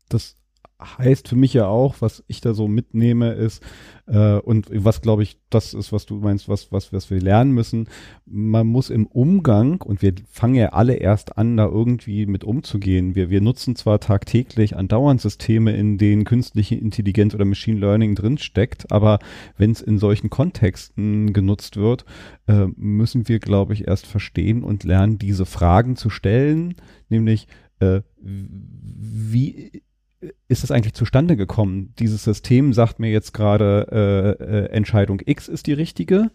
[0.09, 0.37] Das
[0.81, 3.63] heißt für mich ja auch, was ich da so mitnehme, ist,
[4.07, 7.53] äh, und was glaube ich, das ist, was du meinst, was, was, was wir lernen
[7.53, 7.89] müssen,
[8.27, 13.15] man muss im Umgang, und wir fangen ja alle erst an, da irgendwie mit umzugehen.
[13.15, 18.93] Wir, wir nutzen zwar tagtäglich andauernd Systeme, in denen künstliche Intelligenz oder Machine Learning drinsteckt,
[18.93, 19.19] aber
[19.57, 22.05] wenn es in solchen Kontexten genutzt wird,
[22.49, 26.75] äh, müssen wir, glaube ich, erst verstehen und lernen, diese Fragen zu stellen,
[27.09, 29.83] nämlich äh, wie
[30.49, 31.95] ist das eigentlich zustande gekommen?
[31.99, 36.31] Dieses System sagt mir jetzt gerade, äh, äh, Entscheidung X ist die richtige,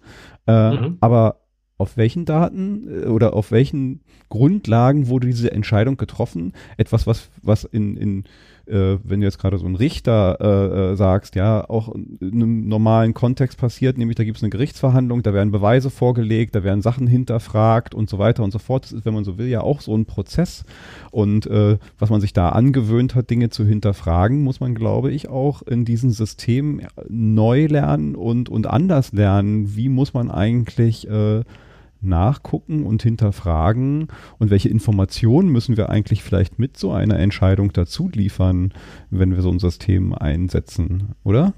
[0.47, 0.97] äh, mhm.
[1.01, 1.41] aber
[1.77, 6.53] auf welchen Daten äh, oder auf welchen Grundlagen wurde diese Entscheidung getroffen?
[6.77, 8.23] Etwas, was, was in, in
[8.71, 12.67] äh, wenn du jetzt gerade so einen Richter äh, äh, sagst, ja, auch in einem
[12.67, 16.81] normalen Kontext passiert, nämlich da gibt es eine Gerichtsverhandlung, da werden Beweise vorgelegt, da werden
[16.81, 18.85] Sachen hinterfragt und so weiter und so fort.
[18.85, 20.63] Das ist, wenn man so will, ja auch so ein Prozess.
[21.11, 25.29] Und äh, was man sich da angewöhnt hat, Dinge zu hinterfragen, muss man, glaube ich,
[25.29, 29.75] auch in diesem System neu lernen und, und anders lernen.
[29.75, 31.41] Wie muss man eigentlich äh,
[32.01, 34.07] nachgucken und hinterfragen
[34.39, 38.73] und welche Informationen müssen wir eigentlich vielleicht mit so einer Entscheidung dazu liefern,
[39.09, 41.53] wenn wir so ein System einsetzen, oder?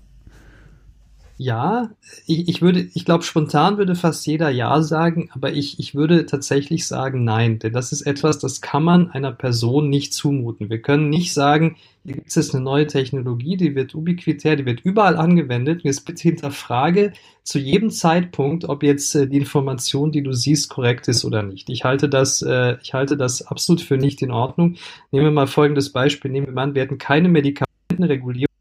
[1.43, 1.89] Ja,
[2.25, 6.25] ich, ich würde, ich glaube, spontan würde fast jeder Ja sagen, aber ich, ich würde
[6.25, 10.69] tatsächlich sagen Nein, denn das ist etwas, das kann man einer Person nicht zumuten.
[10.69, 11.75] Wir können nicht sagen,
[12.05, 15.81] hier gibt es eine neue Technologie, die wird ubiquitär, die wird überall angewendet.
[15.83, 17.11] Jetzt bitte hinterfrage
[17.43, 21.69] zu jedem Zeitpunkt, ob jetzt äh, die Information, die du siehst, korrekt ist oder nicht.
[21.69, 24.77] Ich halte das, äh, ich halte das absolut für nicht in Ordnung.
[25.11, 26.31] Nehmen wir mal folgendes Beispiel.
[26.31, 28.52] Nehmen wir mal an, wir hätten keine Medikamentenregulierung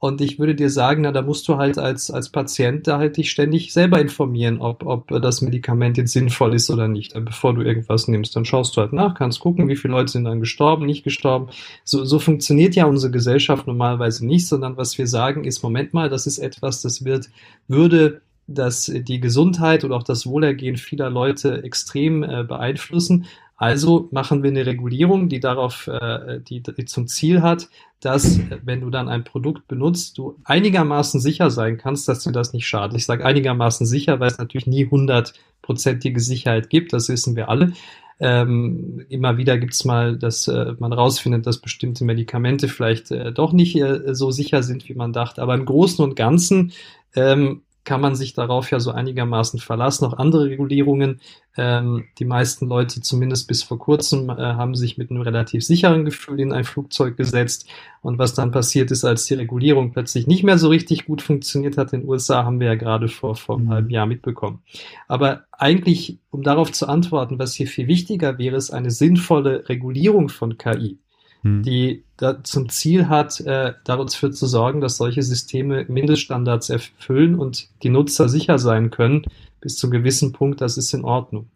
[0.00, 3.18] und ich würde dir sagen, na, da musst du halt als, als Patient da halt
[3.18, 7.60] dich ständig selber informieren, ob, ob das Medikament jetzt sinnvoll ist oder nicht, bevor du
[7.60, 8.34] irgendwas nimmst.
[8.34, 11.50] Dann schaust du halt nach, kannst gucken, wie viele Leute sind dann gestorben, nicht gestorben.
[11.84, 16.08] So, so funktioniert ja unsere Gesellschaft normalerweise nicht, sondern was wir sagen ist, Moment mal,
[16.08, 17.28] das ist etwas, das wird,
[17.68, 23.26] würde das die Gesundheit oder auch das Wohlergehen vieler Leute extrem äh, beeinflussen.
[23.60, 27.68] Also machen wir eine Regulierung, die darauf, äh, die, die zum Ziel hat,
[28.00, 32.54] dass, wenn du dann ein Produkt benutzt, du einigermaßen sicher sein kannst, dass dir das
[32.54, 32.96] nicht schadet.
[32.96, 37.74] Ich sage einigermaßen sicher, weil es natürlich nie hundertprozentige Sicherheit gibt, das wissen wir alle.
[38.18, 43.52] Ähm, immer wieder gibt's mal, dass äh, man rausfindet, dass bestimmte Medikamente vielleicht äh, doch
[43.52, 45.42] nicht äh, so sicher sind, wie man dachte.
[45.42, 46.72] Aber im Großen und Ganzen
[47.14, 50.04] ähm, kann man sich darauf ja so einigermaßen verlassen.
[50.04, 51.20] Auch andere Regulierungen,
[51.56, 56.04] ähm, die meisten Leute, zumindest bis vor kurzem, äh, haben sich mit einem relativ sicheren
[56.04, 57.66] Gefühl in ein Flugzeug gesetzt.
[58.02, 61.78] Und was dann passiert ist, als die Regulierung plötzlich nicht mehr so richtig gut funktioniert
[61.78, 63.70] hat in den USA, haben wir ja gerade vor, vor einem mhm.
[63.70, 64.62] halben Jahr mitbekommen.
[65.08, 70.28] Aber eigentlich, um darauf zu antworten, was hier viel wichtiger wäre, ist eine sinnvolle Regulierung
[70.28, 70.98] von KI
[71.42, 71.62] hm.
[71.62, 72.04] die
[72.42, 78.28] zum Ziel hat, äh, dafür zu sorgen, dass solche Systeme Mindeststandards erfüllen und die Nutzer
[78.28, 79.24] sicher sein können,
[79.60, 81.48] bis zu einem gewissen Punkt, das ist in Ordnung.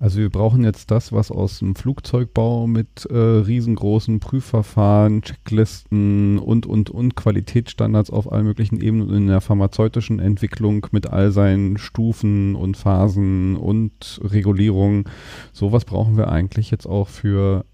[0.00, 6.66] Also wir brauchen jetzt das, was aus dem Flugzeugbau mit äh, riesengroßen Prüfverfahren, Checklisten und,
[6.66, 12.56] und, und Qualitätsstandards auf allen möglichen Ebenen in der pharmazeutischen Entwicklung mit all seinen Stufen
[12.56, 15.04] und Phasen und Regulierungen.
[15.52, 17.64] Sowas brauchen wir eigentlich jetzt auch für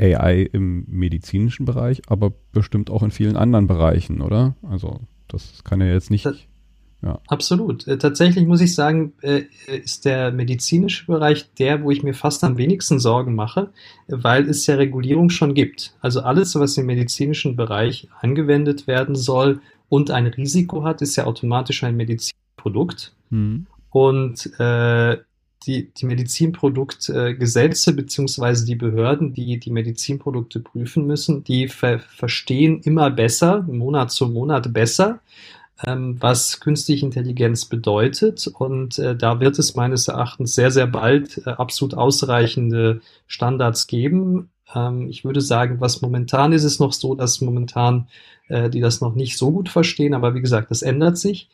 [0.00, 4.56] AI im medizinischen Bereich, aber bestimmt auch in vielen anderen Bereichen, oder?
[4.62, 6.26] Also das kann ja jetzt nicht.
[7.02, 7.18] Ja.
[7.26, 7.86] Absolut.
[7.88, 12.44] Äh, tatsächlich muss ich sagen, äh, ist der medizinische Bereich der, wo ich mir fast
[12.44, 13.70] am wenigsten Sorgen mache,
[14.06, 15.96] weil es ja Regulierung schon gibt.
[16.00, 21.24] Also alles, was im medizinischen Bereich angewendet werden soll und ein Risiko hat, ist ja
[21.24, 23.12] automatisch ein Medizinprodukt.
[23.30, 23.66] Mhm.
[23.90, 25.18] Und äh,
[25.66, 33.10] die, die Medizinproduktgesetze beziehungsweise die Behörden, die die Medizinprodukte prüfen müssen, die ver verstehen immer
[33.10, 35.20] besser, Monat zu Monat besser,
[35.84, 38.46] ähm, was künstliche Intelligenz bedeutet.
[38.46, 44.50] Und äh, da wird es meines Erachtens sehr, sehr bald äh, absolut ausreichende Standards geben.
[44.74, 48.08] Ähm, ich würde sagen, was momentan ist es noch so, dass momentan
[48.48, 51.48] äh, die das noch nicht so gut verstehen, aber wie gesagt, das ändert sich.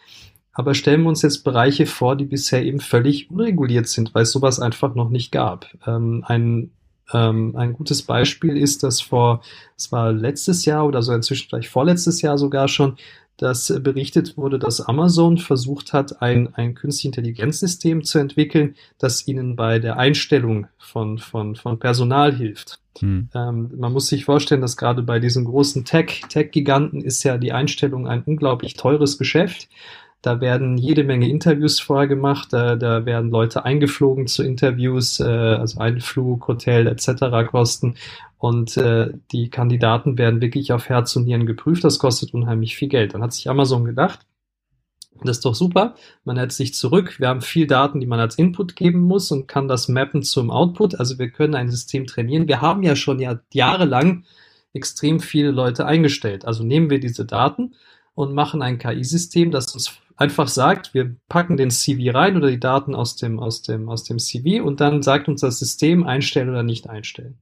[0.58, 4.32] Aber stellen wir uns jetzt Bereiche vor, die bisher eben völlig unreguliert sind, weil es
[4.32, 5.68] sowas einfach noch nicht gab.
[5.86, 6.72] Ähm, ein,
[7.12, 9.40] ähm, ein gutes Beispiel ist, dass vor,
[9.76, 12.96] es war letztes Jahr oder so inzwischen vielleicht vorletztes Jahr sogar schon,
[13.36, 19.54] dass berichtet wurde, dass Amazon versucht hat, ein, ein künstliche Intelligenzsystem zu entwickeln, das ihnen
[19.54, 22.80] bei der Einstellung von, von, von Personal hilft.
[22.98, 23.28] Hm.
[23.32, 27.52] Ähm, man muss sich vorstellen, dass gerade bei diesen großen Tech, Tech-Giganten ist ja die
[27.52, 29.68] Einstellung ein unglaublich teures Geschäft.
[30.20, 35.24] Da werden jede Menge Interviews vorher gemacht, da, da werden Leute eingeflogen zu Interviews, äh,
[35.24, 37.48] also Einflug, Hotel etc.
[37.48, 37.94] kosten.
[38.36, 41.84] Und äh, die Kandidaten werden wirklich auf Herz und Nieren geprüft.
[41.84, 43.14] Das kostet unheimlich viel Geld.
[43.14, 44.20] Dann hat sich Amazon gedacht,
[45.22, 45.94] das ist doch super.
[46.24, 47.18] Man hält sich zurück.
[47.18, 50.50] Wir haben viel Daten, die man als Input geben muss und kann das mappen zum
[50.50, 50.98] Output.
[50.98, 52.48] Also wir können ein System trainieren.
[52.48, 54.24] Wir haben ja schon ja jahrelang
[54.72, 56.44] extrem viele Leute eingestellt.
[56.44, 57.74] Also nehmen wir diese Daten
[58.14, 62.60] und machen ein KI-System, das uns einfach sagt, wir packen den CV rein oder die
[62.60, 66.50] Daten aus dem, aus dem, aus dem CV und dann sagt uns das System einstellen
[66.50, 67.38] oder nicht einstellen.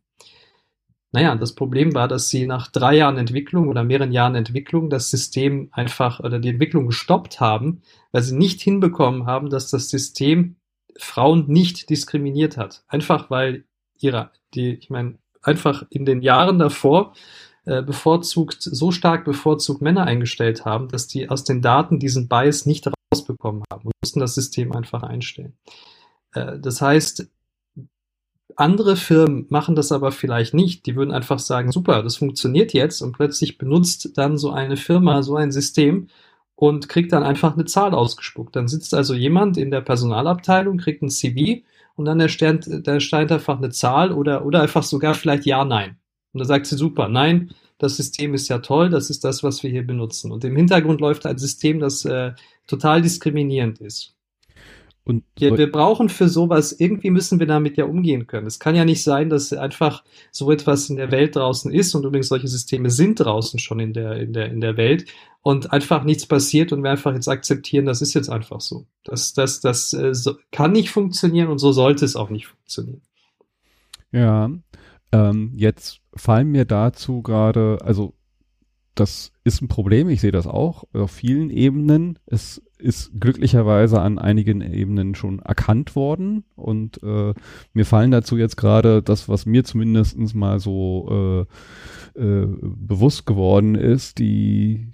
[1.10, 5.10] Naja, das Problem war, dass sie nach drei Jahren Entwicklung oder mehreren Jahren Entwicklung das
[5.10, 7.80] System einfach oder die Entwicklung gestoppt haben,
[8.12, 10.56] weil sie nicht hinbekommen haben, dass das System
[10.98, 12.84] Frauen nicht diskriminiert hat.
[12.88, 13.64] Einfach weil
[13.98, 17.14] ihre, die, ich meine, einfach in den Jahren davor
[17.66, 22.86] bevorzugt, so stark bevorzugt Männer eingestellt haben, dass die aus den Daten diesen Bias nicht
[23.12, 25.54] rausbekommen haben und mussten das System einfach einstellen.
[26.32, 27.28] Äh, das heißt,
[28.54, 30.86] andere Firmen machen das aber vielleicht nicht.
[30.86, 35.22] Die würden einfach sagen, super, das funktioniert jetzt und plötzlich benutzt dann so eine Firma
[35.22, 36.08] so ein System
[36.54, 38.56] und kriegt dann einfach eine Zahl ausgespuckt.
[38.56, 41.62] Dann sitzt also jemand in der Personalabteilung, kriegt ein CV
[41.96, 45.98] und dann erstellt, der erstellt einfach eine Zahl oder, oder einfach sogar vielleicht Ja, Nein.
[46.36, 49.62] Und da sagt sie, super, nein, das System ist ja toll, das ist das, was
[49.62, 50.32] wir hier benutzen.
[50.32, 52.32] Und im Hintergrund läuft ein System, das äh,
[52.66, 54.14] total diskriminierend ist.
[55.04, 58.46] Und wir, wir brauchen für sowas, irgendwie müssen wir damit ja umgehen können.
[58.46, 62.04] Es kann ja nicht sein, dass einfach so etwas in der Welt draußen ist und
[62.04, 65.06] übrigens solche Systeme sind draußen schon in der, in der, in der Welt
[65.40, 68.84] und einfach nichts passiert und wir einfach jetzt akzeptieren, das ist jetzt einfach so.
[69.04, 73.00] Das, das, das äh, so, kann nicht funktionieren und so sollte es auch nicht funktionieren.
[74.10, 74.50] Ja,
[75.12, 78.14] ähm, jetzt fallen mir dazu gerade, also
[78.94, 82.18] das ist ein Problem, ich sehe das auch auf vielen Ebenen.
[82.26, 87.34] Es ist glücklicherweise an einigen Ebenen schon erkannt worden und äh,
[87.72, 91.46] mir fallen dazu jetzt gerade das, was mir zumindestens mal so
[92.16, 94.88] äh, äh, bewusst geworden ist, die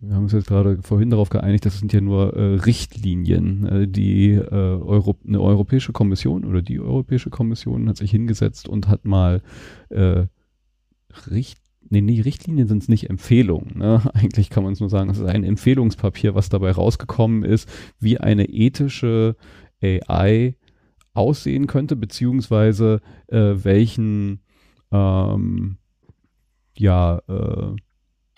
[0.00, 3.66] wir haben uns jetzt gerade vorhin darauf geeinigt, das sind ja nur äh, Richtlinien.
[3.66, 8.88] Äh, die äh, Euro, eine Europäische Kommission oder die Europäische Kommission hat sich hingesetzt und
[8.88, 9.42] hat mal
[9.90, 10.24] äh,
[11.30, 11.58] Richt
[11.90, 13.78] nee, nee, Richtlinien sind es nicht Empfehlungen.
[13.78, 14.02] Ne?
[14.14, 18.18] Eigentlich kann man es nur sagen, es ist ein Empfehlungspapier, was dabei rausgekommen ist, wie
[18.18, 19.36] eine ethische
[19.82, 20.56] AI
[21.14, 24.40] aussehen könnte, beziehungsweise äh, welchen
[24.92, 25.78] ähm,
[26.76, 27.74] ja, äh,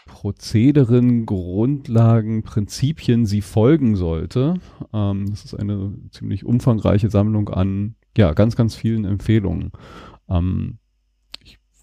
[0.07, 4.55] Prozederen, Grundlagen, Prinzipien sie folgen sollte.
[4.93, 9.71] Ähm, das ist eine ziemlich umfangreiche Sammlung an ja, ganz, ganz vielen Empfehlungen.
[10.29, 10.80] Ähm,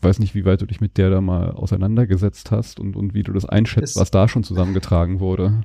[0.01, 3.23] weiß nicht, wie weit du dich mit der da mal auseinandergesetzt hast und, und wie
[3.23, 5.63] du das einschätzt, was da schon zusammengetragen wurde.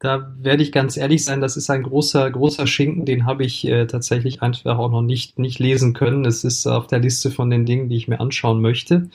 [0.00, 3.66] Da werde ich ganz ehrlich sein, das ist ein großer, großer Schinken, den habe ich
[3.66, 6.26] äh, tatsächlich einfach auch noch nicht, nicht lesen können.
[6.26, 9.08] Es ist auf der Liste von den Dingen, die ich mir anschauen möchte.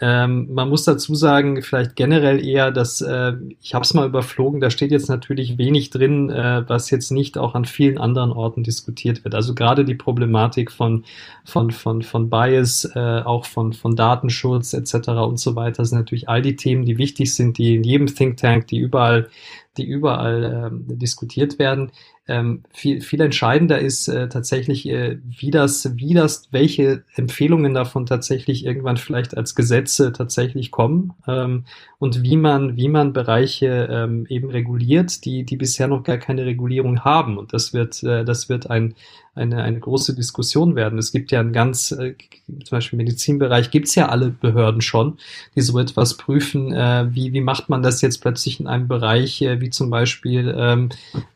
[0.00, 4.60] Ähm, man muss dazu sagen, vielleicht generell eher, dass äh, ich habe es mal überflogen,
[4.60, 8.62] da steht jetzt natürlich wenig drin, äh, was jetzt nicht auch an vielen anderen Orten
[8.62, 9.34] diskutiert wird.
[9.34, 11.04] Also gerade die Problematik von,
[11.44, 15.08] von, von, von Bias, äh, auch von, von Datenschutz etc.
[15.08, 18.36] und so weiter, sind natürlich all die Themen, die wichtig sind, die in jedem Think
[18.36, 19.28] Tank, die überall
[19.76, 21.92] die überall ähm, diskutiert werden.
[22.30, 28.06] Ähm, viel, viel entscheidender ist äh, tatsächlich, äh, wie das, wie das, welche Empfehlungen davon
[28.06, 31.64] tatsächlich irgendwann vielleicht als Gesetze tatsächlich kommen ähm,
[31.98, 36.46] und wie man, wie man Bereiche ähm, eben reguliert, die, die bisher noch gar keine
[36.46, 37.36] Regulierung haben.
[37.36, 38.94] Und das wird, äh, das wird ein,
[39.34, 40.98] eine, eine große Diskussion werden.
[40.98, 42.14] Es gibt ja ein ganz, äh,
[42.46, 45.18] zum Beispiel im Medizinbereich gibt es ja alle Behörden schon,
[45.54, 46.72] die so etwas prüfen.
[46.72, 50.52] Äh, wie, wie macht man das jetzt plötzlich in einem Bereich, äh, wie zum Beispiel
[50.56, 50.88] ähm,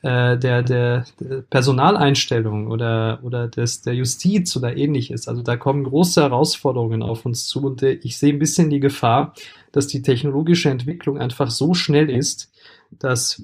[0.03, 5.29] äh, der, der, der Personaleinstellung oder, oder des, der Justiz oder ähnliches.
[5.29, 8.81] Also da kommen große Herausforderungen auf uns zu und äh, ich sehe ein bisschen die
[8.81, 9.35] Gefahr,
[9.71, 12.51] dass die technologische Entwicklung einfach so schnell ist,
[12.91, 13.43] dass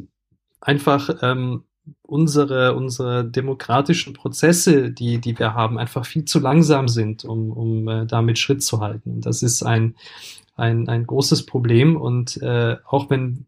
[0.60, 1.64] einfach ähm,
[2.02, 7.88] unsere, unsere demokratischen Prozesse, die, die wir haben, einfach viel zu langsam sind, um, um
[7.88, 9.20] äh, damit Schritt zu halten.
[9.20, 9.96] Das ist ein,
[10.56, 11.96] ein, ein großes Problem.
[11.96, 13.46] Und äh, auch wenn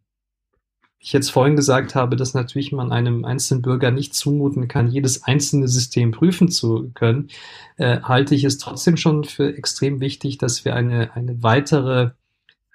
[0.98, 5.24] ich jetzt vorhin gesagt habe, dass natürlich man einem einzelnen Bürger nicht zumuten kann, jedes
[5.24, 7.28] einzelne System prüfen zu können,
[7.76, 12.10] äh, halte ich es trotzdem schon für extrem wichtig, dass wir eine, eine weitere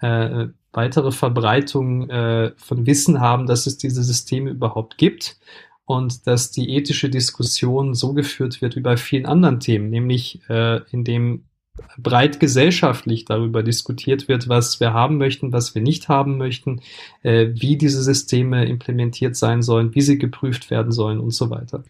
[0.01, 0.47] äh,
[0.77, 5.37] weitere Verbreitung äh, von Wissen haben, dass es diese Systeme überhaupt gibt
[5.85, 10.81] und dass die ethische Diskussion so geführt wird wie bei vielen anderen Themen, nämlich äh,
[10.91, 11.45] indem
[11.97, 16.81] breit gesellschaftlich darüber diskutiert wird, was wir haben möchten, was wir nicht haben möchten,
[17.23, 21.83] äh, wie diese Systeme implementiert sein sollen, wie sie geprüft werden sollen und so weiter.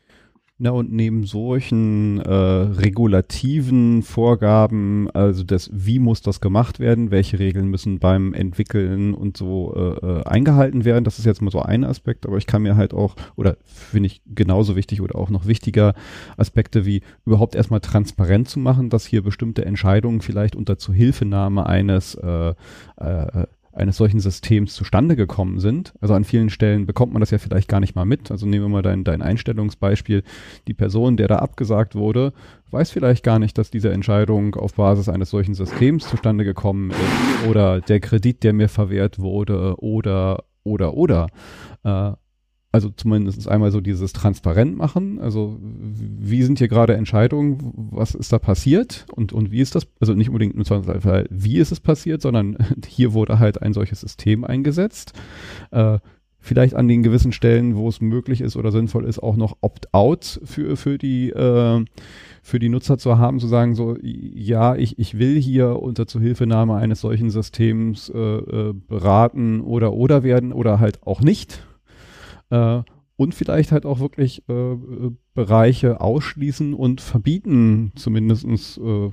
[0.60, 7.38] Na und neben solchen äh, regulativen Vorgaben, also das, wie muss das gemacht werden, welche
[7.38, 11.62] Regeln müssen beim Entwickeln und so äh, äh, eingehalten werden, das ist jetzt mal so
[11.62, 15.30] ein Aspekt, aber ich kann mir halt auch, oder finde ich genauso wichtig oder auch
[15.30, 15.94] noch wichtiger
[16.38, 22.16] Aspekte wie überhaupt erstmal transparent zu machen, dass hier bestimmte Entscheidungen vielleicht unter Zuhilfenahme eines
[22.16, 22.56] äh,
[22.98, 23.46] äh,
[23.78, 25.94] eines solchen Systems zustande gekommen sind.
[26.02, 28.32] Also an vielen Stellen bekommt man das ja vielleicht gar nicht mal mit.
[28.32, 30.24] Also nehmen wir mal dein, dein Einstellungsbeispiel.
[30.68, 32.34] Die Person, der da abgesagt wurde,
[32.72, 37.48] weiß vielleicht gar nicht, dass diese Entscheidung auf Basis eines solchen Systems zustande gekommen ist
[37.50, 41.28] oder der Kredit, der mir verwehrt wurde oder, oder, oder.
[41.84, 42.14] Äh,
[42.72, 45.20] also zumindest einmal so dieses transparent machen.
[45.20, 49.88] Also wie sind hier gerade Entscheidungen, was ist da passiert und, und wie ist das,
[50.00, 52.58] also nicht unbedingt im Zweifelsfall, wie ist es passiert, sondern
[52.88, 55.14] hier wurde halt ein solches System eingesetzt.
[55.72, 56.00] Äh,
[56.40, 60.40] vielleicht an den gewissen Stellen, wo es möglich ist oder sinnvoll ist, auch noch Opt-out
[60.44, 61.84] für, für die äh,
[62.48, 66.76] für die Nutzer zu haben, zu sagen, so, ja, ich, ich will hier unter Zuhilfenahme
[66.76, 71.68] eines solchen Systems äh, äh, beraten oder oder werden oder halt auch nicht.
[72.50, 72.82] Äh,
[73.18, 74.76] und vielleicht halt auch wirklich äh,
[75.34, 79.10] Bereiche ausschließen und verbieten, zumindestens äh,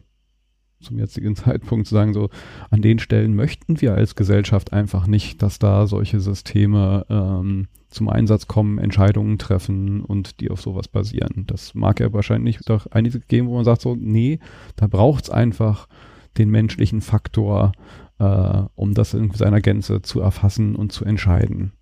[0.80, 2.28] zum jetzigen Zeitpunkt zu sagen, so
[2.70, 8.08] an den Stellen möchten wir als Gesellschaft einfach nicht, dass da solche Systeme ähm, zum
[8.08, 11.44] Einsatz kommen, Entscheidungen treffen und die auf sowas basieren.
[11.46, 14.38] Das mag ja wahrscheinlich doch einige geben, wo man sagt so, nee,
[14.76, 15.88] da braucht's einfach
[16.36, 17.72] den menschlichen Faktor,
[18.18, 21.72] äh, um das in seiner Gänze zu erfassen und zu entscheiden.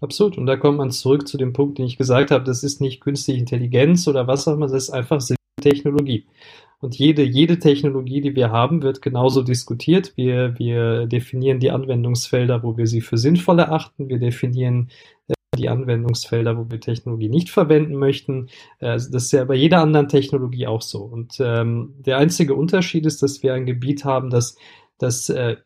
[0.00, 0.36] Absolut.
[0.36, 3.00] Und da kommt man zurück zu dem Punkt, den ich gesagt habe, das ist nicht
[3.00, 5.20] künstliche Intelligenz oder was auch immer, das ist einfach
[5.60, 6.26] Technologie.
[6.80, 10.12] Und jede, jede Technologie, die wir haben, wird genauso diskutiert.
[10.16, 14.08] Wir, wir definieren die Anwendungsfelder, wo wir sie für sinnvoll erachten.
[14.10, 14.90] Wir definieren
[15.28, 18.48] äh, die Anwendungsfelder, wo wir Technologie nicht verwenden möchten.
[18.78, 21.02] Äh, das ist ja bei jeder anderen Technologie auch so.
[21.02, 24.56] Und ähm, der einzige Unterschied ist, dass wir ein Gebiet haben, das,
[24.98, 25.56] das äh,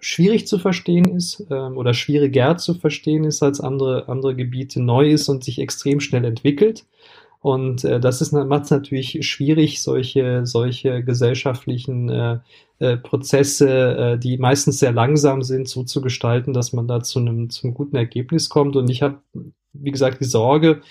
[0.00, 5.10] schwierig zu verstehen ist ähm, oder schwieriger zu verstehen ist als andere, andere Gebiete neu
[5.10, 6.86] ist und sich extrem schnell entwickelt.
[7.40, 12.38] Und äh, das ist macht es natürlich schwierig, solche, solche gesellschaftlichen äh,
[12.80, 17.18] äh, Prozesse, äh, die meistens sehr langsam sind, so zu gestalten, dass man da zu
[17.18, 18.76] einem zum guten Ergebnis kommt.
[18.76, 19.20] Und ich habe,
[19.72, 20.82] wie gesagt, die Sorge,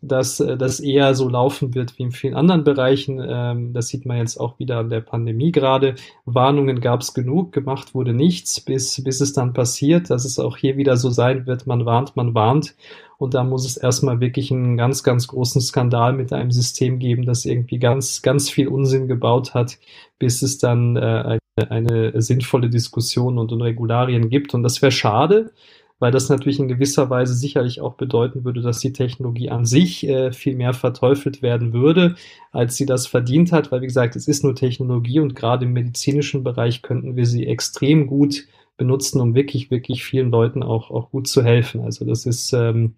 [0.00, 3.20] dass äh, das eher so laufen wird wie in vielen anderen Bereichen.
[3.26, 5.96] Ähm, das sieht man jetzt auch wieder an der Pandemie gerade.
[6.24, 10.56] Warnungen gab es genug, gemacht wurde nichts, bis, bis es dann passiert, dass es auch
[10.56, 12.74] hier wieder so sein wird, man warnt, man warnt.
[13.18, 17.26] Und da muss es erstmal wirklich einen ganz, ganz großen Skandal mit einem System geben,
[17.26, 19.78] das irgendwie ganz, ganz viel Unsinn gebaut hat,
[20.20, 21.38] bis es dann äh,
[21.68, 21.70] eine,
[22.12, 24.54] eine sinnvolle Diskussion und, und Regularien gibt.
[24.54, 25.50] Und das wäre schade,
[25.98, 30.06] weil das natürlich in gewisser Weise sicherlich auch bedeuten würde, dass die Technologie an sich
[30.06, 32.14] äh, viel mehr verteufelt werden würde,
[32.52, 35.72] als sie das verdient hat, weil wie gesagt, es ist nur Technologie und gerade im
[35.72, 38.46] medizinischen Bereich könnten wir sie extrem gut
[38.76, 41.80] benutzen, um wirklich, wirklich vielen Leuten auch, auch gut zu helfen.
[41.80, 42.94] Also das ist, ähm,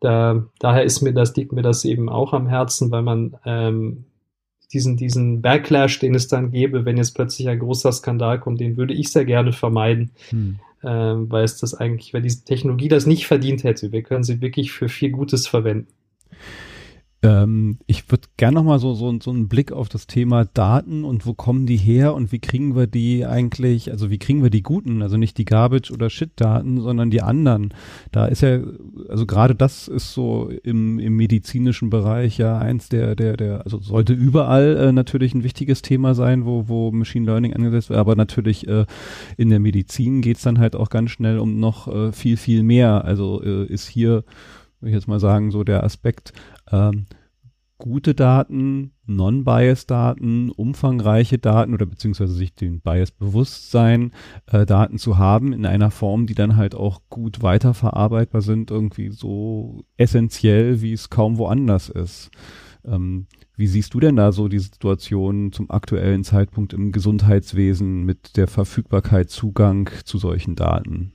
[0.00, 4.04] da, daher ist mir das, liegt mir das eben auch am Herzen, weil man ähm,
[4.74, 8.76] diesen, diesen Backlash, den es dann gäbe, wenn jetzt plötzlich ein großer Skandal kommt, den
[8.76, 10.10] würde ich sehr gerne vermeiden.
[10.28, 13.92] Hm ähm, weil es das eigentlich, weil diese Technologie das nicht verdient hätte.
[13.92, 15.88] Wir können sie wirklich für viel Gutes verwenden.
[17.24, 21.24] Ähm, ich würde gerne nochmal so, so, so einen Blick auf das Thema Daten und
[21.24, 24.64] wo kommen die her und wie kriegen wir die eigentlich, also wie kriegen wir die
[24.64, 27.72] guten, also nicht die Garbage- oder Shit-Daten, sondern die anderen.
[28.10, 28.60] Da ist ja,
[29.08, 33.80] also gerade das ist so im, im medizinischen Bereich ja eins der, der, der, also
[33.80, 38.16] sollte überall äh, natürlich ein wichtiges Thema sein, wo, wo Machine Learning angesetzt wird, aber
[38.16, 38.84] natürlich äh,
[39.36, 43.04] in der Medizin geht's dann halt auch ganz schnell um noch äh, viel, viel mehr.
[43.04, 44.24] Also äh, ist hier
[44.82, 46.32] würde ich jetzt mal sagen, so der Aspekt,
[46.70, 47.06] ähm,
[47.78, 54.12] gute Daten, Non-Bias-Daten, umfangreiche Daten oder beziehungsweise sich den Bias bewusst sein,
[54.46, 59.10] äh, Daten zu haben in einer Form, die dann halt auch gut weiterverarbeitbar sind, irgendwie
[59.10, 62.30] so essentiell, wie es kaum woanders ist.
[62.84, 63.26] Ähm,
[63.56, 68.46] wie siehst du denn da so die Situation zum aktuellen Zeitpunkt im Gesundheitswesen mit der
[68.46, 71.12] Verfügbarkeit, Zugang zu solchen Daten?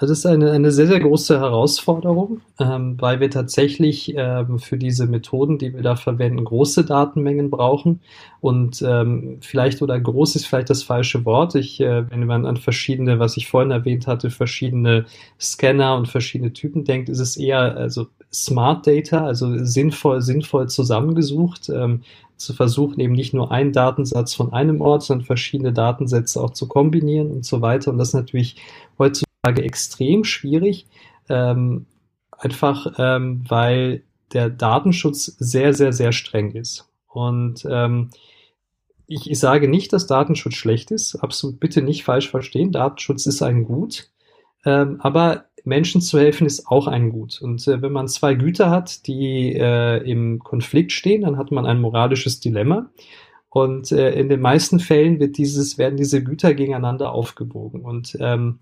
[0.00, 4.78] Also es ist eine, eine sehr, sehr große Herausforderung, ähm, weil wir tatsächlich ähm, für
[4.78, 8.00] diese Methoden, die wir da verwenden, große Datenmengen brauchen.
[8.40, 11.54] Und ähm, vielleicht oder groß ist vielleicht das falsche Wort.
[11.54, 15.04] Ich, äh, wenn man an verschiedene, was ich vorhin erwähnt hatte, verschiedene
[15.38, 21.68] Scanner und verschiedene Typen denkt, ist es eher also Smart Data, also sinnvoll, sinnvoll zusammengesucht.
[21.68, 22.04] Ähm,
[22.40, 26.66] zu versuchen, eben nicht nur einen Datensatz von einem Ort, sondern verschiedene Datensätze auch zu
[26.66, 27.90] kombinieren und so weiter.
[27.90, 28.56] Und das ist natürlich
[28.98, 30.86] heutzutage extrem schwierig,
[31.28, 31.86] ähm,
[32.38, 36.88] einfach ähm, weil der Datenschutz sehr, sehr, sehr streng ist.
[37.08, 38.10] Und ähm,
[39.06, 42.72] ich, ich sage nicht, dass Datenschutz schlecht ist, absolut bitte nicht falsch verstehen.
[42.72, 44.08] Datenschutz ist ein Gut,
[44.64, 47.40] ähm, aber Menschen zu helfen ist auch ein Gut.
[47.40, 51.66] Und äh, wenn man zwei Güter hat, die äh, im Konflikt stehen, dann hat man
[51.66, 52.90] ein moralisches Dilemma.
[53.48, 57.82] Und äh, in den meisten Fällen wird dieses, werden diese Güter gegeneinander aufgewogen.
[57.82, 58.60] Und ähm,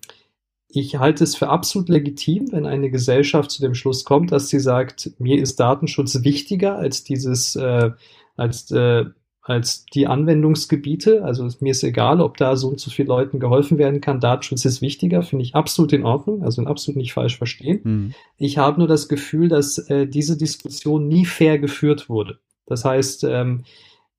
[0.69, 4.61] ich halte es für absolut legitim, wenn eine Gesellschaft zu dem Schluss kommt, dass sie
[4.61, 7.91] sagt, mir ist Datenschutz wichtiger als dieses, äh,
[8.37, 9.07] als, äh,
[9.49, 11.25] als die Anwendungsgebiete.
[11.25, 14.21] Also mir ist egal, ob da so und so vielen Leuten geholfen werden kann.
[14.21, 17.81] Datenschutz ist wichtiger, finde ich absolut in Ordnung, also absolut nicht falsch verstehen.
[17.83, 18.15] Mhm.
[18.37, 22.39] Ich habe nur das Gefühl, dass äh, diese Diskussion nie fair geführt wurde.
[22.67, 23.65] Das heißt, ähm,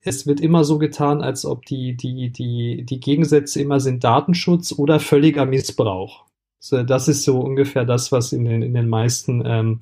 [0.01, 4.71] es wird immer so getan, als ob die, die, die, die Gegensätze immer sind Datenschutz
[4.71, 6.25] oder völliger Missbrauch.
[6.59, 9.81] So, das ist so ungefähr das, was in den, in den meisten, ähm,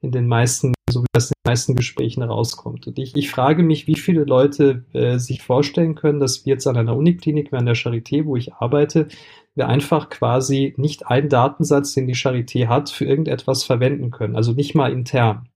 [0.00, 2.86] in den meisten, so wie das in den meisten Gesprächen rauskommt.
[2.86, 6.66] Und ich, ich frage mich, wie viele Leute äh, sich vorstellen können, dass wir jetzt
[6.66, 9.08] an einer Uniklinik, an der Charité, wo ich arbeite,
[9.54, 14.36] wir einfach quasi nicht einen Datensatz, den die Charité hat, für irgendetwas verwenden können.
[14.36, 15.48] Also nicht mal intern.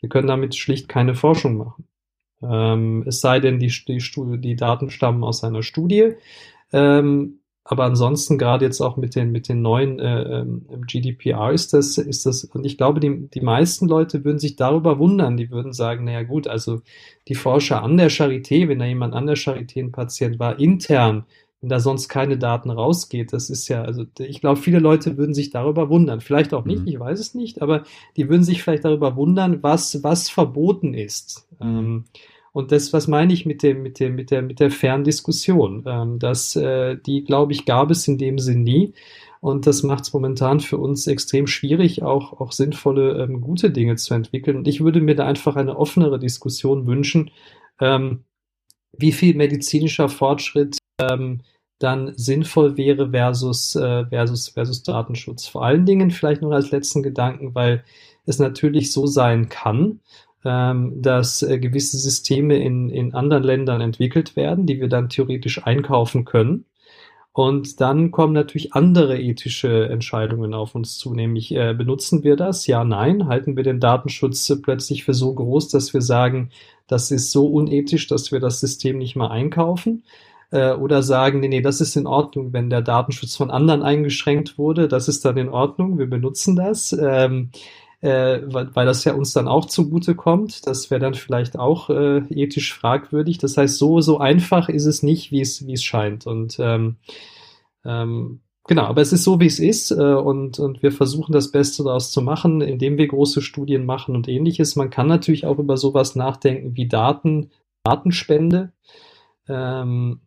[0.00, 1.88] Wir können damit schlicht keine Forschung machen.
[2.42, 4.00] Ähm, es sei denn, die, die,
[4.40, 6.14] die Daten stammen aus einer Studie.
[6.72, 11.72] Ähm, aber ansonsten gerade jetzt auch mit den mit den neuen äh, ähm, GDPR ist
[11.72, 15.50] das ist das und ich glaube die die meisten Leute würden sich darüber wundern die
[15.50, 16.80] würden sagen naja gut also
[17.28, 21.24] die Forscher an der Charité wenn da jemand an der Charité ein Patient war intern
[21.60, 25.34] wenn da sonst keine Daten rausgeht das ist ja also ich glaube viele Leute würden
[25.34, 26.88] sich darüber wundern vielleicht auch nicht mhm.
[26.88, 27.84] ich weiß es nicht aber
[28.16, 31.78] die würden sich vielleicht darüber wundern was was verboten ist mhm.
[31.78, 32.04] ähm,
[32.52, 35.84] und das, was meine ich mit dem, mit dem, mit der, mit der Ferndiskussion?
[35.86, 38.92] Ähm, dass äh, die, glaube ich, gab es in dem Sinn nie.
[39.40, 43.96] Und das macht es momentan für uns extrem schwierig, auch, auch sinnvolle, ähm, gute Dinge
[43.96, 44.56] zu entwickeln.
[44.58, 47.30] Und ich würde mir da einfach eine offenere Diskussion wünschen,
[47.80, 48.24] ähm,
[48.92, 51.40] wie viel medizinischer Fortschritt ähm,
[51.78, 55.46] dann sinnvoll wäre versus, äh, versus, versus Datenschutz.
[55.46, 57.82] Vor allen Dingen vielleicht noch als letzten Gedanken, weil
[58.26, 60.00] es natürlich so sein kann,
[60.42, 66.24] dass äh, gewisse Systeme in, in anderen Ländern entwickelt werden, die wir dann theoretisch einkaufen
[66.24, 66.64] können.
[67.34, 72.66] Und dann kommen natürlich andere ethische Entscheidungen auf uns zu, nämlich äh, benutzen wir das?
[72.66, 73.26] Ja, nein.
[73.26, 76.50] Halten wir den Datenschutz plötzlich für so groß, dass wir sagen,
[76.88, 80.04] das ist so unethisch, dass wir das System nicht mal einkaufen?
[80.50, 84.58] Äh, oder sagen, nee, nee, das ist in Ordnung, wenn der Datenschutz von anderen eingeschränkt
[84.58, 86.92] wurde, das ist dann in Ordnung, wir benutzen das.
[86.92, 87.50] Ähm,
[88.02, 90.66] äh, weil, das ja uns dann auch zugute kommt.
[90.66, 93.38] Das wäre dann vielleicht auch äh, ethisch fragwürdig.
[93.38, 96.26] Das heißt, so, so einfach ist es nicht, wie es, wie es scheint.
[96.26, 96.96] Und ähm,
[97.84, 99.92] ähm, genau, aber es ist so, wie es ist.
[99.92, 104.16] Äh, und, und wir versuchen das Beste daraus zu machen, indem wir große Studien machen
[104.16, 104.74] und ähnliches.
[104.74, 107.50] Man kann natürlich auch über sowas nachdenken wie Daten,
[107.84, 108.72] Datenspende.
[109.48, 110.22] Ähm,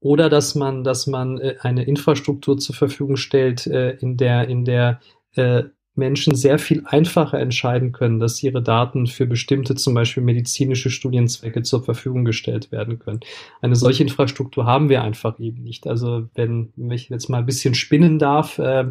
[0.00, 4.64] oder dass man, dass man äh, eine Infrastruktur zur Verfügung stellt, äh, in der, in
[4.64, 5.00] der
[5.34, 5.64] äh,
[5.98, 11.62] Menschen sehr viel einfacher entscheiden können, dass ihre Daten für bestimmte, zum Beispiel medizinische Studienzwecke
[11.62, 13.20] zur Verfügung gestellt werden können.
[13.60, 15.86] Eine solche Infrastruktur haben wir einfach eben nicht.
[15.86, 18.86] Also wenn, wenn ich jetzt mal ein bisschen spinnen darf, äh,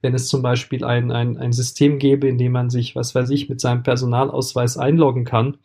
[0.00, 3.30] wenn es zum Beispiel ein, ein, ein System gäbe, in dem man sich, was weiß
[3.30, 5.58] ich, mit seinem Personalausweis einloggen kann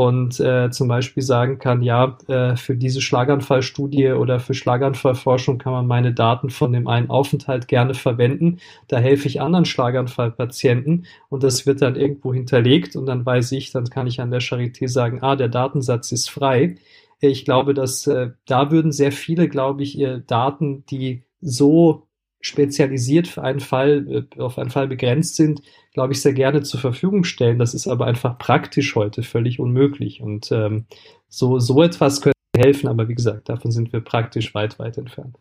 [0.00, 5.74] und äh, zum Beispiel sagen kann, ja, äh, für diese Schlaganfallstudie oder für Schlaganfallforschung kann
[5.74, 8.60] man meine Daten von dem einen Aufenthalt gerne verwenden.
[8.88, 13.72] Da helfe ich anderen Schlaganfallpatienten und das wird dann irgendwo hinterlegt und dann weiß ich,
[13.72, 16.76] dann kann ich an der Charité sagen, ah, der Datensatz ist frei.
[17.20, 22.06] Ich glaube, dass äh, da würden sehr viele, glaube ich, ihr Daten, die so
[22.40, 25.60] spezialisiert für einen Fall, äh, auf einen Fall begrenzt sind,
[25.92, 27.58] glaube ich, sehr gerne zur Verfügung stellen.
[27.58, 30.20] Das ist aber einfach praktisch heute völlig unmöglich.
[30.20, 30.86] Und ähm,
[31.28, 35.36] so, so etwas könnte helfen, aber wie gesagt, davon sind wir praktisch weit, weit entfernt.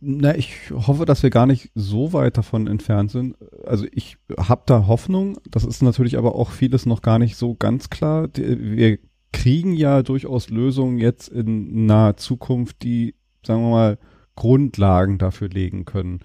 [0.00, 3.36] Na, ich hoffe, dass wir gar nicht so weit davon entfernt sind.
[3.64, 5.38] Also ich habe da Hoffnung.
[5.50, 8.28] Das ist natürlich aber auch vieles noch gar nicht so ganz klar.
[8.34, 8.98] Wir
[9.32, 13.14] kriegen ja durchaus Lösungen jetzt in naher Zukunft, die,
[13.46, 13.98] sagen wir mal,
[14.36, 16.20] Grundlagen dafür legen können.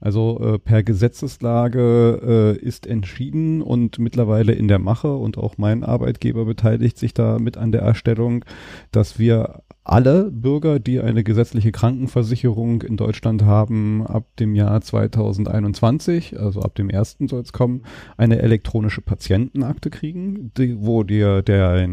[0.00, 5.84] Also äh, per Gesetzeslage äh, ist entschieden und mittlerweile in der Mache und auch mein
[5.84, 8.44] Arbeitgeber beteiligt sich da mit an der Erstellung,
[8.92, 16.38] dass wir alle Bürger, die eine gesetzliche Krankenversicherung in Deutschland haben, ab dem Jahr 2021,
[16.38, 17.82] also ab dem ersten soll es kommen,
[18.16, 21.88] eine elektronische Patientenakte kriegen, die, wo dir der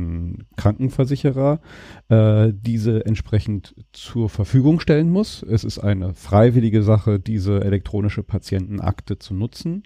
[0.57, 1.59] Krankenversicherer
[2.09, 5.41] äh, diese entsprechend zur Verfügung stellen muss.
[5.43, 9.83] Es ist eine freiwillige Sache, diese elektronische Patientenakte zu nutzen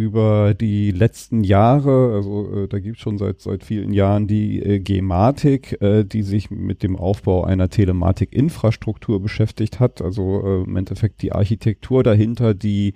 [0.00, 4.58] über die letzten Jahre, also äh, da gibt es schon seit seit vielen Jahren die
[4.62, 10.74] äh, Gematik, äh, die sich mit dem Aufbau einer Telematik-Infrastruktur beschäftigt hat, also äh, im
[10.74, 12.94] Endeffekt die Architektur dahinter, die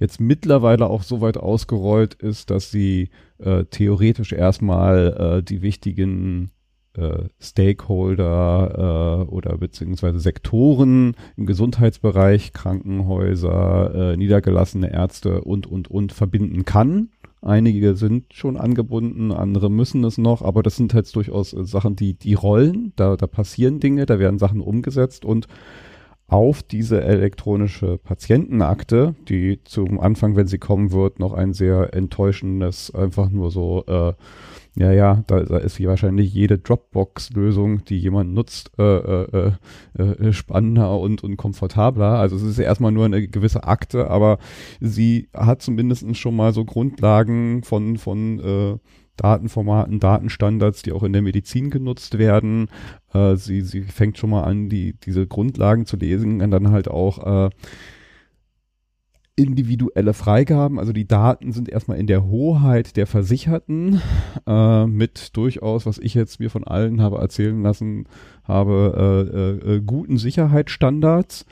[0.00, 6.50] jetzt mittlerweile auch so weit ausgerollt ist, dass sie äh, theoretisch erstmal äh, die wichtigen
[6.96, 16.12] äh, Stakeholder äh, oder beziehungsweise Sektoren im Gesundheitsbereich, Krankenhäuser, äh, niedergelassene Ärzte und, und, und
[16.12, 17.10] verbinden kann.
[17.40, 21.96] Einige sind schon angebunden, andere müssen es noch, aber das sind halt durchaus äh, Sachen,
[21.96, 25.48] die, die rollen, da, da passieren Dinge, da werden Sachen umgesetzt und
[26.28, 32.94] auf diese elektronische Patientenakte, die zum Anfang, wenn sie kommen wird, noch ein sehr enttäuschendes,
[32.94, 34.14] einfach nur so äh,
[34.74, 39.52] ja, ja, da, da ist wahrscheinlich jede Dropbox-Lösung, die jemand nutzt, äh, äh,
[39.98, 42.18] äh, äh, spannender und, und komfortabler.
[42.18, 44.38] Also es ist ja erstmal nur eine gewisse Akte, aber
[44.80, 48.78] sie hat zumindest schon mal so Grundlagen von, von äh,
[49.16, 52.68] Datenformaten, Datenstandards, die auch in der Medizin genutzt werden.
[53.12, 56.88] Äh, sie, sie fängt schon mal an, die, diese Grundlagen zu lesen und dann halt
[56.88, 57.50] auch äh,
[59.34, 64.02] individuelle Freigaben, also die Daten sind erstmal in der Hoheit der Versicherten
[64.46, 68.06] äh, mit durchaus, was ich jetzt mir von allen habe erzählen lassen
[68.44, 71.46] habe, äh, äh, guten Sicherheitsstandards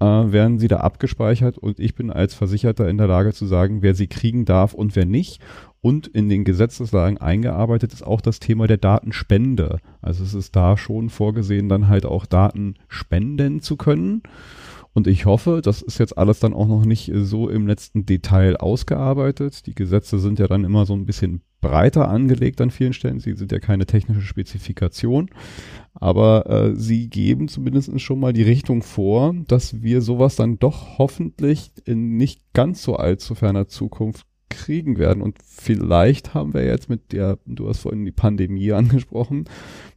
[0.00, 3.82] äh, werden sie da abgespeichert und ich bin als Versicherter in der Lage zu sagen,
[3.82, 5.40] wer sie kriegen darf und wer nicht.
[5.82, 9.78] Und in den Gesetzeslagen eingearbeitet ist auch das Thema der Datenspende.
[10.02, 14.22] Also es ist da schon vorgesehen, dann halt auch Daten spenden zu können.
[14.96, 18.56] Und ich hoffe, das ist jetzt alles dann auch noch nicht so im letzten Detail
[18.56, 19.66] ausgearbeitet.
[19.66, 23.20] Die Gesetze sind ja dann immer so ein bisschen breiter angelegt an vielen Stellen.
[23.20, 25.28] Sie sind ja keine technische Spezifikation.
[25.92, 30.96] Aber äh, sie geben zumindest schon mal die Richtung vor, dass wir sowas dann doch
[30.96, 35.22] hoffentlich in nicht ganz so allzu ferner Zukunft kriegen werden.
[35.22, 39.44] Und vielleicht haben wir jetzt mit der, du hast vorhin die Pandemie angesprochen,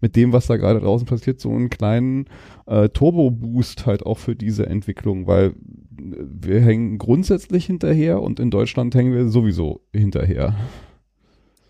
[0.01, 2.25] mit dem, was da gerade draußen passiert, so einen kleinen
[2.65, 5.53] äh, Turbo-Boost halt auch für diese Entwicklung, weil
[6.01, 10.55] wir hängen grundsätzlich hinterher und in Deutschland hängen wir sowieso hinterher.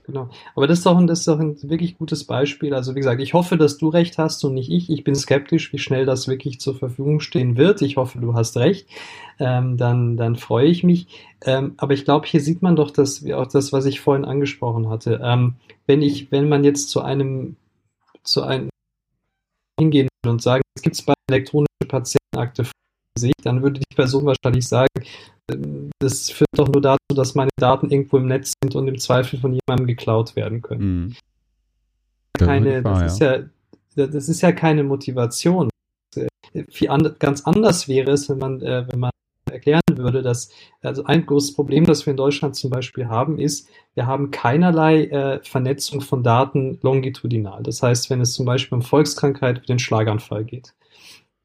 [0.10, 0.28] Genau.
[0.56, 2.74] Aber das ist doch ein, das ist doch ein wirklich gutes Beispiel.
[2.74, 4.90] Also wie gesagt, ich hoffe, dass du recht hast und nicht ich.
[4.90, 7.84] Ich bin skeptisch, wie schnell das wirklich zur Verfügung stehen wird.
[7.84, 8.88] Ich hoffe, du hast recht.
[9.38, 11.08] Ähm, dann, dann freue ich mich.
[11.46, 14.90] Ähm, aber ich glaube, hier sieht man doch, dass auch das, was ich vorhin angesprochen
[14.90, 15.22] hatte.
[15.24, 17.56] Ähm, wenn ich, wenn man jetzt zu einem,
[18.24, 18.70] zu einem
[19.80, 22.66] hingehen würde und sagen, es gibt bei elektronische Patientenakte
[23.16, 24.88] sich, dann würde die Person wahrscheinlich sagen,
[26.00, 29.40] das führt doch nur dazu, dass meine Daten irgendwo im Netz sind und im Zweifel
[29.40, 30.82] von jemandem geklaut werden können.
[30.82, 31.16] Mhm.
[32.34, 33.40] Keine, das, ist ja,
[33.96, 35.70] das ist ja keine Motivation.
[36.88, 39.12] And, ganz anders wäre es, wenn man, äh, wenn man
[39.52, 40.50] erklären würde, dass
[40.82, 45.06] also ein großes Problem, das wir in Deutschland zum Beispiel haben, ist, wir haben keinerlei
[45.06, 47.62] äh, Vernetzung von Daten longitudinal.
[47.64, 50.74] Das heißt, wenn es zum Beispiel um Volkskrankheit wie den Schlaganfall geht,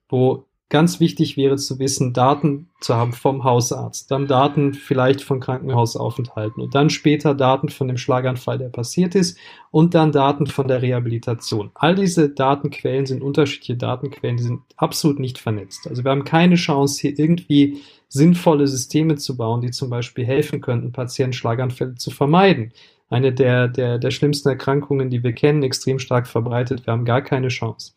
[0.08, 5.38] wo Ganz wichtig wäre zu wissen, Daten zu haben vom Hausarzt, dann Daten vielleicht von
[5.38, 9.38] Krankenhausaufenthalten und dann später Daten von dem Schlaganfall, der passiert ist
[9.70, 11.70] und dann Daten von der Rehabilitation.
[11.74, 15.86] All diese Datenquellen sind unterschiedliche Datenquellen, die sind absolut nicht vernetzt.
[15.86, 20.60] Also wir haben keine Chance, hier irgendwie sinnvolle Systeme zu bauen, die zum Beispiel helfen
[20.60, 22.72] könnten, Patienten Schlaganfälle zu vermeiden.
[23.10, 26.84] Eine der, der, der schlimmsten Erkrankungen, die wir kennen, extrem stark verbreitet.
[26.84, 27.92] Wir haben gar keine Chance.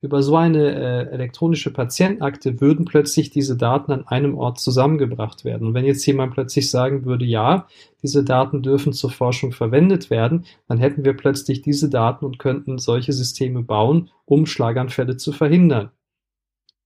[0.00, 5.66] Über so eine äh, elektronische Patientenakte würden plötzlich diese Daten an einem Ort zusammengebracht werden.
[5.66, 7.66] Und wenn jetzt jemand plötzlich sagen würde, ja,
[8.00, 12.78] diese Daten dürfen zur Forschung verwendet werden, dann hätten wir plötzlich diese Daten und könnten
[12.78, 15.90] solche Systeme bauen, um Schlaganfälle zu verhindern.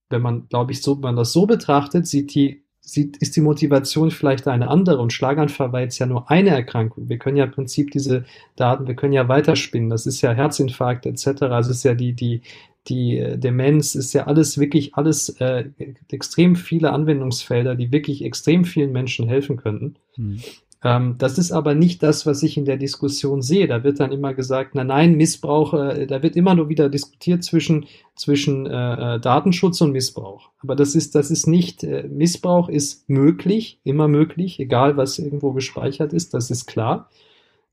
[0.08, 4.11] Wenn man, glaube ich, so, man das so betrachtet, sieht die sieht, ist die Motivation
[4.11, 4.99] vielleicht eine andere.
[4.99, 7.09] Und Schlaganfall war jetzt ja nur eine Erkrankung.
[7.09, 8.24] Wir können ja im Prinzip diese
[8.57, 9.89] Daten, wir können ja weiterspinnen.
[9.89, 11.43] Das ist ja Herzinfarkt etc.
[11.43, 12.43] Also ist ja die, die,
[12.89, 15.70] die äh, Demenz, ist ja alles wirklich alles äh,
[16.11, 19.95] extrem viele Anwendungsfelder, die wirklich extrem vielen Menschen helfen könnten.
[20.16, 20.41] Hm.
[20.85, 23.68] Ähm, das ist aber nicht das, was ich in der Diskussion sehe.
[23.68, 27.45] Da wird dann immer gesagt, na nein, Missbrauch, äh, da wird immer nur wieder diskutiert
[27.45, 30.51] zwischen, zwischen äh, äh, Datenschutz und Missbrauch.
[30.61, 35.53] Aber das ist, das ist nicht, äh, Missbrauch ist möglich, immer möglich, egal was irgendwo
[35.53, 37.09] gespeichert ist, das ist klar.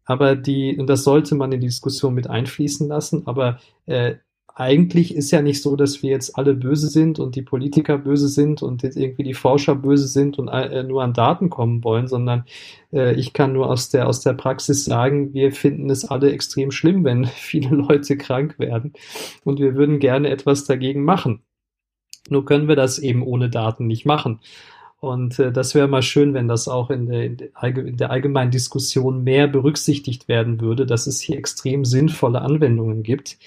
[0.05, 4.16] Aber die, und das sollte man in die Diskussion mit einfließen lassen, aber äh,
[4.60, 8.28] eigentlich ist ja nicht so, dass wir jetzt alle böse sind und die Politiker böse
[8.28, 12.07] sind und jetzt irgendwie die Forscher böse sind und äh, nur an Daten kommen wollen,
[12.07, 12.43] sondern
[12.91, 16.72] äh, ich kann nur aus der, aus der Praxis sagen, wir finden es alle extrem
[16.72, 18.91] schlimm, wenn viele Leute krank werden
[19.45, 21.41] und wir würden gerne etwas dagegen machen.
[22.30, 24.41] Nur können wir das eben ohne Daten nicht machen.
[24.99, 29.24] Und äh, das wäre mal schön, wenn das auch in der, in der allgemeinen Diskussion
[29.24, 33.38] mehr berücksichtigt werden würde, dass es hier extrem sinnvolle Anwendungen gibt,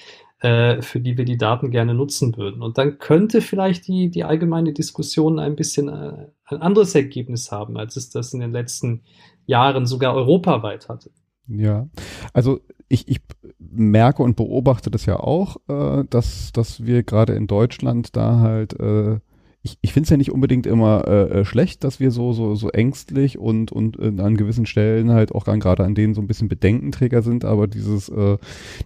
[0.43, 2.63] äh, für die wir die Daten gerne nutzen würden.
[2.63, 7.77] Und dann könnte vielleicht die, die allgemeine Diskussion ein bisschen äh, ein anderes Ergebnis haben,
[7.77, 9.03] als es das in den letzten
[9.47, 11.11] Jahren sogar europaweit hatte.
[11.47, 11.89] Ja,
[12.33, 13.21] also ich, ich
[13.59, 18.79] merke und beobachte das ja auch, äh, dass, dass wir gerade in Deutschland da halt
[18.81, 19.21] äh,
[19.65, 22.57] ich, ich finde es ja nicht unbedingt immer äh, äh, schlecht, dass wir so, so,
[22.57, 26.27] so ängstlich und, und äh, an gewissen Stellen halt auch gerade an denen so ein
[26.27, 28.39] bisschen Bedenkenträger sind, aber dieses, äh,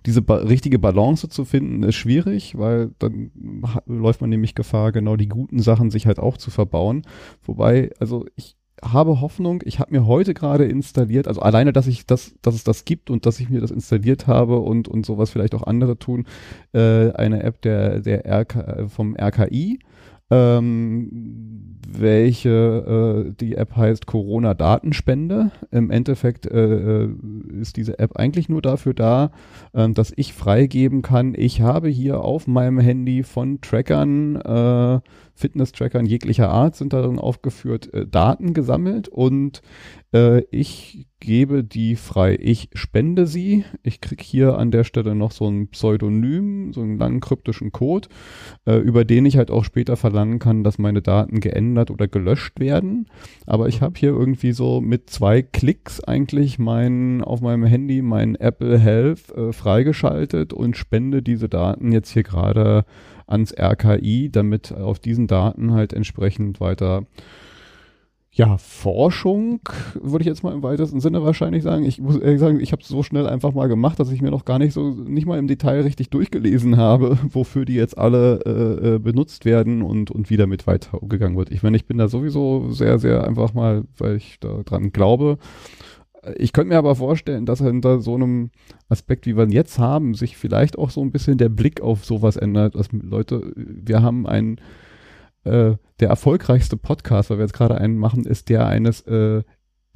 [0.04, 3.30] diese ba richtige Balance zu finden, ist schwierig, weil dann
[3.86, 7.02] läuft man nämlich Gefahr, genau die guten Sachen sich halt auch zu verbauen.
[7.42, 9.62] Wobei, also ich, habe Hoffnung.
[9.64, 13.08] Ich habe mir heute gerade installiert, also alleine, dass ich das, dass es das gibt
[13.08, 16.26] und dass ich mir das installiert habe und und sowas vielleicht auch andere tun,
[16.74, 19.78] äh, eine App der der RK, vom RKI
[20.30, 25.50] ähm, welche äh, die App heißt Corona Datenspende.
[25.70, 27.08] Im Endeffekt äh, äh,
[27.60, 29.30] ist diese App eigentlich nur dafür da,
[29.72, 31.34] äh, dass ich freigeben kann.
[31.36, 35.00] Ich habe hier auf meinem Handy von Trackern äh,
[35.36, 39.62] Fitness-Trackern jeglicher Art sind darin aufgeführt, äh, Daten gesammelt und
[40.12, 42.38] äh, ich gebe die frei.
[42.40, 43.64] Ich spende sie.
[43.82, 48.08] Ich kriege hier an der Stelle noch so ein Pseudonym, so einen langen kryptischen Code,
[48.66, 52.60] äh, über den ich halt auch später verlangen kann, dass meine Daten geändert oder gelöscht
[52.60, 53.08] werden.
[53.46, 58.34] Aber ich habe hier irgendwie so mit zwei Klicks eigentlich mein, auf meinem Handy mein
[58.34, 62.84] Apple Health äh, freigeschaltet und spende diese Daten jetzt hier gerade
[63.26, 67.06] ans RKI, damit auf diesen Daten halt entsprechend weiter
[68.36, 69.60] ja, Forschung,
[69.94, 71.86] würde ich jetzt mal im weitesten Sinne wahrscheinlich sagen.
[71.86, 74.30] Ich muss ehrlich sagen, ich habe es so schnell einfach mal gemacht, dass ich mir
[74.30, 78.40] noch gar nicht so, nicht mal im Detail richtig durchgelesen habe, wofür die jetzt alle
[78.44, 81.50] äh, äh benutzt werden und, und wie damit weitergegangen wird.
[81.50, 85.38] Ich meine, ich bin da sowieso sehr, sehr einfach mal, weil ich da dran glaube,
[86.36, 88.50] ich könnte mir aber vorstellen, dass hinter so einem
[88.88, 92.04] Aspekt, wie wir ihn jetzt haben, sich vielleicht auch so ein bisschen der Blick auf
[92.04, 92.74] sowas ändert.
[92.74, 94.60] Dass Leute, wir haben einen,
[95.44, 99.42] äh, der erfolgreichste Podcast, weil wir jetzt gerade einen machen, ist der eines äh,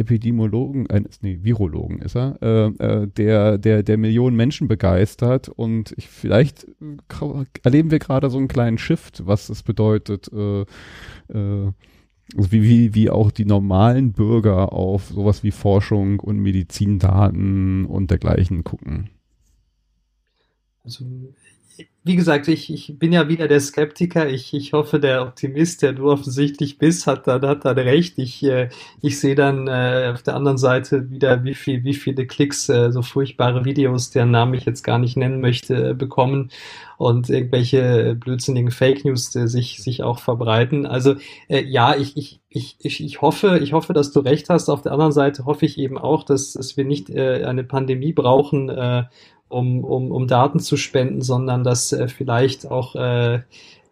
[0.01, 5.93] Epidemiologen, eines, nee, Virologen ist er, äh, äh, der, der, der Millionen Menschen begeistert und
[5.97, 6.67] ich, vielleicht
[7.63, 10.63] erleben wir gerade so einen kleinen Shift, was es bedeutet, äh,
[11.33, 11.73] äh,
[12.37, 18.11] also wie, wie, wie auch die normalen Bürger auf sowas wie Forschung und Medizindaten und
[18.11, 19.11] dergleichen gucken.
[20.83, 21.05] Also
[22.03, 24.27] wie gesagt, ich, ich bin ja wieder der Skeptiker.
[24.27, 28.15] Ich, ich hoffe, der Optimist, der du offensichtlich bist, hat dann, hat dann recht.
[28.17, 28.71] Ich, äh,
[29.03, 32.91] ich sehe dann äh, auf der anderen Seite wieder, wie viel, wie viele Klicks äh,
[32.91, 36.51] so furchtbare Videos, deren Namen ich jetzt gar nicht nennen möchte, bekommen
[36.97, 40.87] und irgendwelche blödsinnigen Fake News sich, sich auch verbreiten.
[40.87, 41.15] Also
[41.49, 44.69] ja, ich, ich, ich, ich, hoffe, ich hoffe, dass du recht hast.
[44.69, 48.69] Auf der anderen Seite hoffe ich eben auch, dass, dass wir nicht eine Pandemie brauchen,
[49.51, 53.41] um, um, um Daten zu spenden, sondern dass äh, vielleicht auch, äh,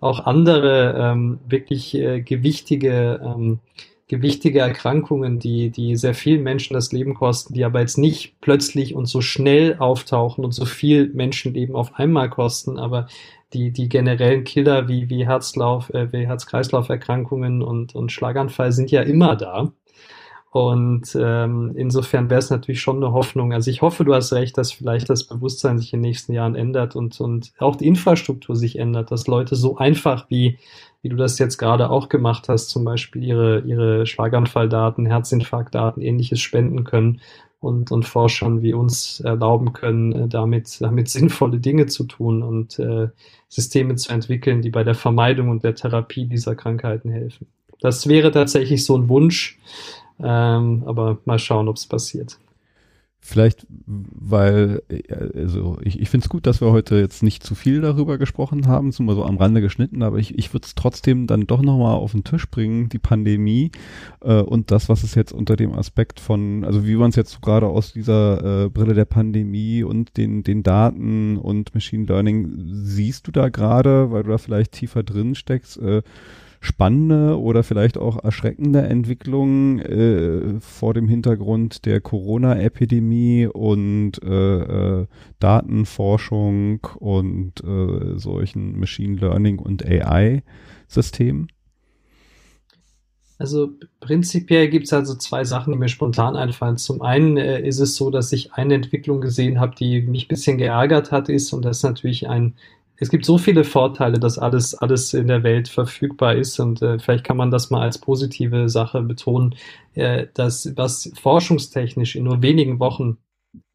[0.00, 3.58] auch andere ähm, wirklich äh, gewichtige, ähm,
[4.06, 8.94] gewichtige Erkrankungen, die, die sehr vielen Menschen das Leben kosten, die aber jetzt nicht plötzlich
[8.94, 13.06] und so schnell auftauchen und so viel Menschenleben auf einmal kosten, aber
[13.52, 19.02] die, die generellen Killer wie, wie Herzlauf, äh, wie Herz-Kreislauf-Erkrankungen und, und Schlaganfall sind ja
[19.02, 19.72] immer da.
[20.50, 23.52] Und ähm, insofern wäre es natürlich schon eine Hoffnung.
[23.52, 26.54] Also ich hoffe, du hast recht, dass vielleicht das Bewusstsein sich in den nächsten Jahren
[26.54, 30.58] ändert und, und auch die Infrastruktur sich ändert, dass Leute so einfach wie,
[31.02, 36.40] wie du das jetzt gerade auch gemacht hast, zum Beispiel ihre, ihre Schlaganfalldaten, Herzinfarktdaten, ähnliches
[36.40, 37.20] spenden können
[37.60, 42.78] und, und Forschern wie uns erlauben können, äh, damit, damit sinnvolle Dinge zu tun und
[42.78, 43.08] äh,
[43.48, 47.48] Systeme zu entwickeln, die bei der Vermeidung und der Therapie dieser Krankheiten helfen.
[47.80, 49.58] Das wäre tatsächlich so ein Wunsch,
[50.20, 52.38] ähm, aber mal schauen, ob es passiert.
[53.20, 54.80] Vielleicht, weil,
[55.34, 58.68] also ich, ich finde es gut, dass wir heute jetzt nicht zu viel darüber gesprochen
[58.68, 61.96] haben, wir so am Rande geschnitten, aber ich, ich würde es trotzdem dann doch nochmal
[61.96, 63.72] auf den Tisch bringen, die Pandemie
[64.22, 67.42] äh, und das, was es jetzt unter dem Aspekt von, also wie man es jetzt
[67.42, 73.26] gerade aus dieser äh, Brille der Pandemie und den, den Daten und Machine Learning siehst
[73.26, 76.02] du da gerade, weil du da vielleicht tiefer drin steckst, äh,
[76.60, 85.06] spannende oder vielleicht auch erschreckende Entwicklungen äh, vor dem Hintergrund der Corona-Epidemie und äh, äh,
[85.38, 91.48] Datenforschung und äh, solchen Machine Learning und AI-Systemen?
[93.38, 96.76] Also prinzipiell gibt es also zwei Sachen, die mir spontan einfallen.
[96.76, 100.28] Zum einen äh, ist es so, dass ich eine Entwicklung gesehen habe, die mich ein
[100.28, 102.54] bisschen geärgert hat, ist, und das ist natürlich ein
[103.00, 106.98] es gibt so viele Vorteile, dass alles, alles in der Welt verfügbar ist und äh,
[106.98, 109.54] vielleicht kann man das mal als positive Sache betonen,
[109.94, 113.18] äh, dass was forschungstechnisch in nur wenigen Wochen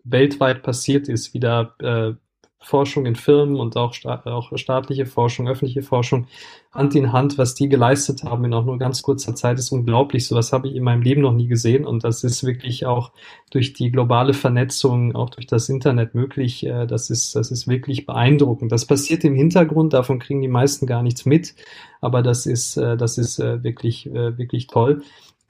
[0.04, 2.14] weltweit passiert ist, wieder äh,
[2.60, 6.28] Forschung in Firmen und auch, sta auch staatliche Forschung, öffentliche Forschung
[6.74, 10.28] Hand in Hand, was die geleistet haben in auch nur ganz kurzer Zeit, ist unglaublich.
[10.28, 13.12] So was habe ich in meinem Leben noch nie gesehen und das ist wirklich auch
[13.52, 16.66] durch die globale Vernetzung, auch durch das Internet möglich.
[16.66, 18.72] Äh, das ist, das ist wirklich beeindruckend.
[18.72, 21.54] Das passiert im Hintergrund, davon kriegen die meisten gar nichts mit,
[22.02, 25.04] aber das ist, äh, das ist äh, wirklich, wirklich toll.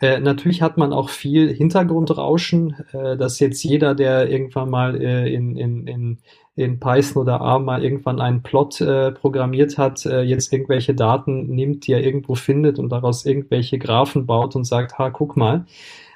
[0.03, 5.33] Äh, natürlich hat man auch viel Hintergrundrauschen, äh, dass jetzt jeder, der irgendwann mal äh,
[5.33, 6.17] in, in, in,
[6.55, 11.47] in Python oder R mal irgendwann einen Plot äh, programmiert hat, äh, jetzt irgendwelche Daten
[11.47, 15.65] nimmt, die er irgendwo findet und daraus irgendwelche Graphen baut und sagt, ha, guck mal.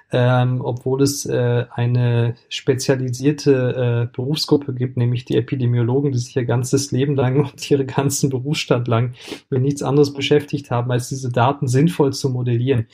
[0.10, 6.46] Ähm, obwohl es äh, eine spezialisierte äh, Berufsgruppe gibt, nämlich die Epidemiologen, die sich ihr
[6.46, 9.16] ganzes Leben lang und ihre ganzen Berufsstand lang
[9.50, 12.88] mit nichts anderes beschäftigt haben, als diese Daten sinnvoll zu modellieren.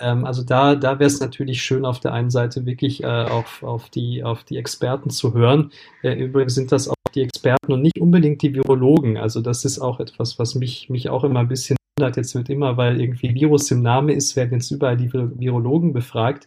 [0.00, 3.62] Ähm, also da, da wäre es natürlich schön, auf der einen Seite wirklich äh, auf,
[3.62, 5.70] auf, die, auf die Experten zu hören.
[6.02, 9.16] Äh, übrigens sind das auch die Experten und nicht unbedingt die Virologen.
[9.16, 12.16] Also das ist auch etwas, was mich, mich auch immer ein bisschen wundert.
[12.16, 16.46] Jetzt wird immer, weil irgendwie Virus im Namen ist, werden jetzt überall die Virologen befragt.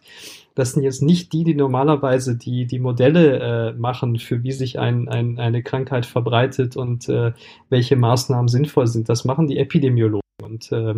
[0.54, 4.78] Das sind jetzt nicht die, die normalerweise die, die Modelle äh, machen, für wie sich
[4.78, 7.32] ein, ein, eine Krankheit verbreitet und äh,
[7.68, 9.08] welche Maßnahmen sinnvoll sind.
[9.08, 10.20] Das machen die Epidemiologen.
[10.42, 10.94] Und äh,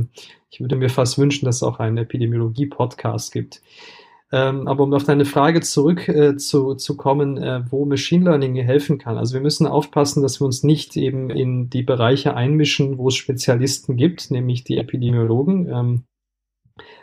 [0.50, 3.62] ich würde mir fast wünschen, dass es auch einen Epidemiologie-Podcast gibt.
[4.34, 9.18] Ähm, aber um auf deine Frage zurück äh, zu, äh, wo Machine Learning helfen kann.
[9.18, 13.16] Also wir müssen aufpassen, dass wir uns nicht eben in die Bereiche einmischen, wo es
[13.16, 15.68] Spezialisten gibt, nämlich die Epidemiologen.
[15.68, 16.04] Ähm,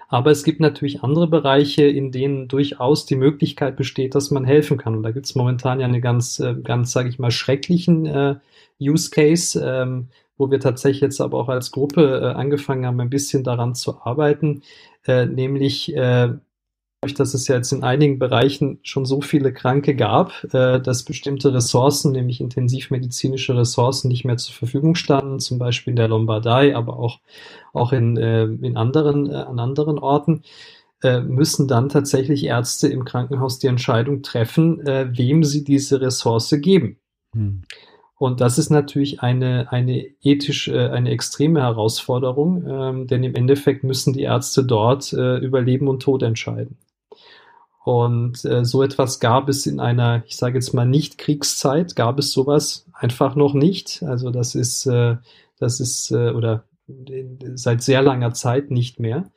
[0.08, 4.80] aber es gibt natürlich andere Bereiche, in denen durchaus die Möglichkeit besteht, dass man helfen
[4.80, 4.96] kann.
[4.96, 8.36] Und da gibt es momentan ja eine ganz, äh, ganz, sage ich mal, schrecklichen äh,
[8.82, 10.08] Use Case, ähm,
[10.40, 14.02] wo wir tatsächlich jetzt aber auch als Gruppe äh, angefangen haben, ein bisschen daran zu
[14.02, 14.64] arbeiten,
[15.06, 16.30] äh, nämlich äh,
[17.02, 21.54] dass es ja jetzt in einigen Bereichen schon so viele Kranke gab, äh, dass bestimmte
[21.54, 26.98] Ressourcen, nämlich intensivmedizinische Ressourcen, nicht mehr zur Verfügung standen, zum Beispiel in der Lombardei, aber
[26.98, 27.20] auch,
[27.74, 30.44] auch in, äh, in anderen, äh, an anderen Orten,
[31.02, 36.98] müssen dann tatsächlich Ärzte im Krankenhaus die Entscheidung treffen, wem sie diese Ressource geben.
[37.34, 37.62] Hm.
[38.20, 43.86] Und das ist natürlich eine, eine ethisch, äh, eine extreme Herausforderung, ähm, denn im Endeffekt
[43.86, 46.78] müssen die Ärzte dort äh, über Leben und Tod entscheiden.
[47.86, 52.34] Und äh, so etwas gab es in einer, ich sage jetzt mal Nicht-Kriegszeit, gab es
[52.34, 54.04] sowas einfach noch nicht.
[54.04, 56.66] Also das ist, das ist, oder
[57.56, 59.32] seit sehr langer Zeit nicht mehr.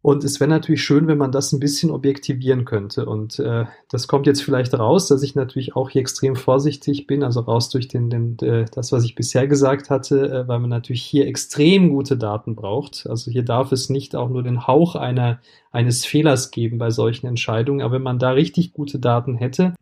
[0.00, 3.06] Und es wäre natürlich schön, wenn man das ein bisschen objektivieren könnte.
[3.06, 7.24] Und äh, das kommt jetzt vielleicht raus, dass ich natürlich auch hier extrem vorsichtig bin,
[7.24, 10.70] also raus durch den, den, äh, das, was ich bisher gesagt hatte, äh, weil man
[10.70, 13.06] natürlich hier extrem gute Daten braucht.
[13.08, 15.40] Also hier darf es nicht auch nur den Hauch einer,
[15.72, 17.82] eines Fehlers geben bei solchen Entscheidungen.
[17.82, 19.74] Aber wenn man da richtig gute Daten hätte,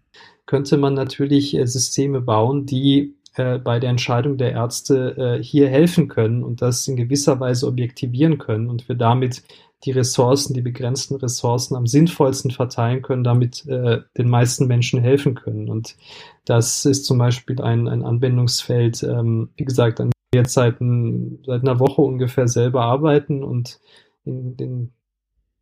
[0.46, 5.68] könnte man natürlich äh, Systeme bauen, die äh, bei der Entscheidung der Ärzte äh, hier
[5.68, 9.42] helfen können und das in gewisser Weise objektivieren können und wir damit
[9.84, 15.34] die Ressourcen, die begrenzten Ressourcen am sinnvollsten verteilen können, damit äh, den meisten Menschen helfen
[15.34, 15.68] können.
[15.68, 15.96] Und
[16.44, 21.42] das ist zum Beispiel ein, ein Anwendungsfeld, ähm, wie gesagt, an wir jetzt seit, ein,
[21.46, 23.80] seit einer Woche ungefähr selber arbeiten und
[24.24, 24.92] in, in,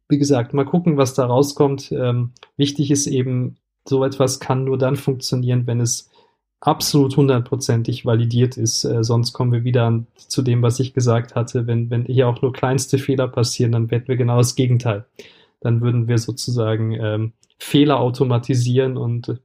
[0.08, 1.92] wie gesagt, mal gucken, was da rauskommt.
[1.92, 3.56] Ähm, wichtig ist eben,
[3.86, 6.10] so etwas kann nur dann funktionieren, wenn es
[6.60, 8.84] absolut hundertprozentig validiert ist.
[8.84, 11.66] Äh, sonst kommen wir wieder zu dem, was ich gesagt hatte.
[11.66, 15.04] Wenn, wenn hier auch nur kleinste Fehler passieren, dann werden wir genau das Gegenteil.
[15.60, 19.40] Dann würden wir sozusagen ähm, Fehler automatisieren und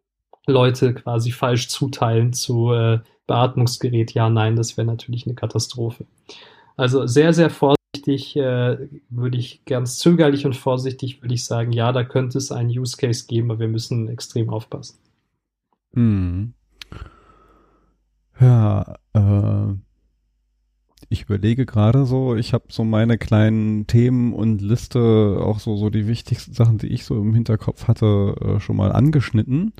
[0.48, 4.14] Leute quasi falsch zuteilen zu äh, Beatmungsgerät.
[4.14, 6.06] Ja, nein, das wäre natürlich eine Katastrophe.
[6.76, 8.78] Also sehr, sehr vorsichtig äh,
[9.10, 12.98] würde ich ganz zögerlich und vorsichtig würde ich sagen, ja, da könnte es einen Use
[12.98, 14.98] Case geben, aber wir müssen extrem aufpassen.
[15.94, 16.54] Hm.
[18.40, 19.74] Ja, äh,
[21.10, 25.90] ich überlege gerade so, ich habe so meine kleinen Themen und Liste, auch so, so
[25.90, 29.74] die wichtigsten Sachen, die ich so im Hinterkopf hatte, äh, schon mal angeschnitten.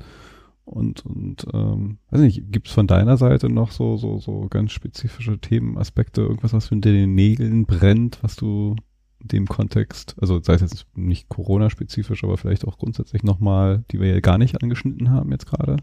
[0.64, 5.38] Und, und ähm, weiß nicht, gibt's von deiner Seite noch so, so, so ganz spezifische
[5.38, 8.76] Themenaspekte, irgendwas, was in den Nägeln brennt, was du
[9.20, 14.00] in dem Kontext, also sei es jetzt nicht Corona-spezifisch, aber vielleicht auch grundsätzlich nochmal, die
[14.00, 15.76] wir ja gar nicht angeschnitten haben jetzt gerade?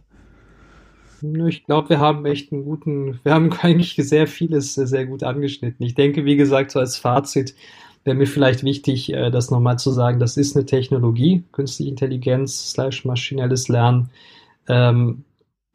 [1.21, 5.85] Ich glaube, wir haben echt einen guten, wir haben eigentlich sehr vieles sehr gut angeschnitten.
[5.85, 7.55] Ich denke, wie gesagt, so als Fazit
[8.03, 12.71] wäre mir vielleicht wichtig, äh, das nochmal zu sagen, das ist eine Technologie, künstliche Intelligenz
[12.71, 14.09] slash maschinelles Lernen.
[14.67, 15.25] Ähm,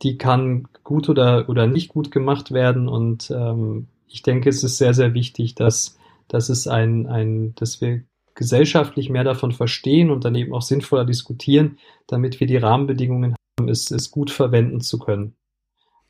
[0.03, 4.79] die kann gut oder, oder nicht gut gemacht werden und ähm, ich denke, es ist
[4.79, 8.03] sehr, sehr wichtig, dass, dass es ein, ein, dass wir
[8.35, 13.35] gesellschaftlich mehr davon verstehen und dann eben auch sinnvoller diskutieren, damit wir die Rahmenbedingungen
[13.69, 15.35] es, es gut verwenden zu können.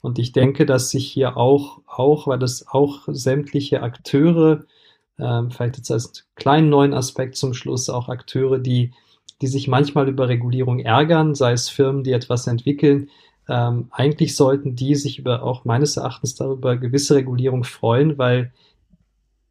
[0.01, 4.65] Und ich denke, dass sich hier auch, auch, weil das auch sämtliche Akteure,
[5.19, 8.93] äh, vielleicht jetzt als kleinen neuen Aspekt zum Schluss, auch Akteure, die,
[9.41, 13.11] die sich manchmal über Regulierung ärgern, sei es Firmen, die etwas entwickeln,
[13.49, 18.53] ähm, eigentlich sollten die sich über auch meines Erachtens darüber gewisse Regulierung freuen, weil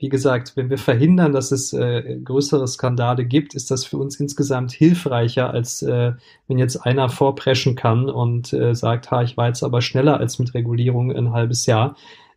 [0.02, 4.20] wie gesagt, wenn wir verhindern, dass es äh, größere Skandale gibt, ist das für uns
[4.20, 6.14] insgesamt hilfreicher, als äh,
[6.48, 10.40] wenn jetzt einer vorpreschen kann und äh, sagt, ha, ich war jetzt aber schneller als
[10.40, 11.96] mit Regulierung ein halbes Jahr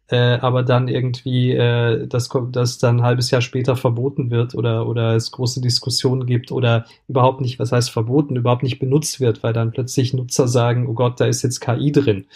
[0.08, 4.86] äh, aber dann irgendwie äh, das, das dann ein halbes Jahr später verboten wird oder,
[4.86, 9.42] oder es große Diskussionen gibt oder überhaupt nicht, was heißt verboten, überhaupt nicht benutzt wird,
[9.42, 12.26] weil dann plötzlich Nutzer sagen, oh Gott, da ist jetzt KI drin.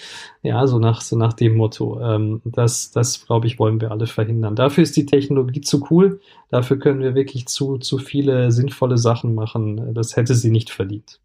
[0.42, 2.00] Ja, so nach, so nach dem Motto.
[2.00, 4.56] Ähm, das, das glaube ich, wollen wir alle verhindern.
[4.56, 6.20] Dafür ist die Technologie zu cool.
[6.50, 9.92] Dafür können wir wirklich zu, zu viele sinnvolle Sachen machen.
[9.92, 11.20] Das hätte sie nicht verdient.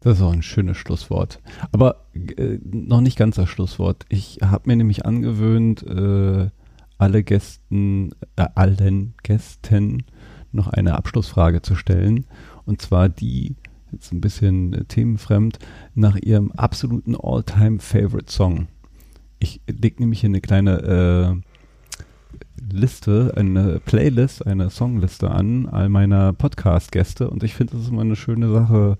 [0.00, 1.40] Das ist auch ein schönes Schlusswort.
[1.72, 4.04] Aber äh, noch nicht ganz das Schlusswort.
[4.08, 6.50] Ich habe mir nämlich angewöhnt, äh,
[6.98, 10.04] alle Gästen, äh, allen Gästen
[10.52, 12.26] noch eine Abschlussfrage zu stellen.
[12.64, 13.56] Und zwar die,
[13.92, 15.58] jetzt ein bisschen äh, themenfremd,
[15.94, 18.68] nach ihrem absoluten All-Time-Favorite-Song.
[19.38, 21.53] Ich lege nämlich hier eine kleine äh,
[22.70, 28.02] Liste, eine Playlist, eine Songliste an all meiner Podcast-Gäste und ich finde, das ist immer
[28.02, 28.98] eine schöne Sache,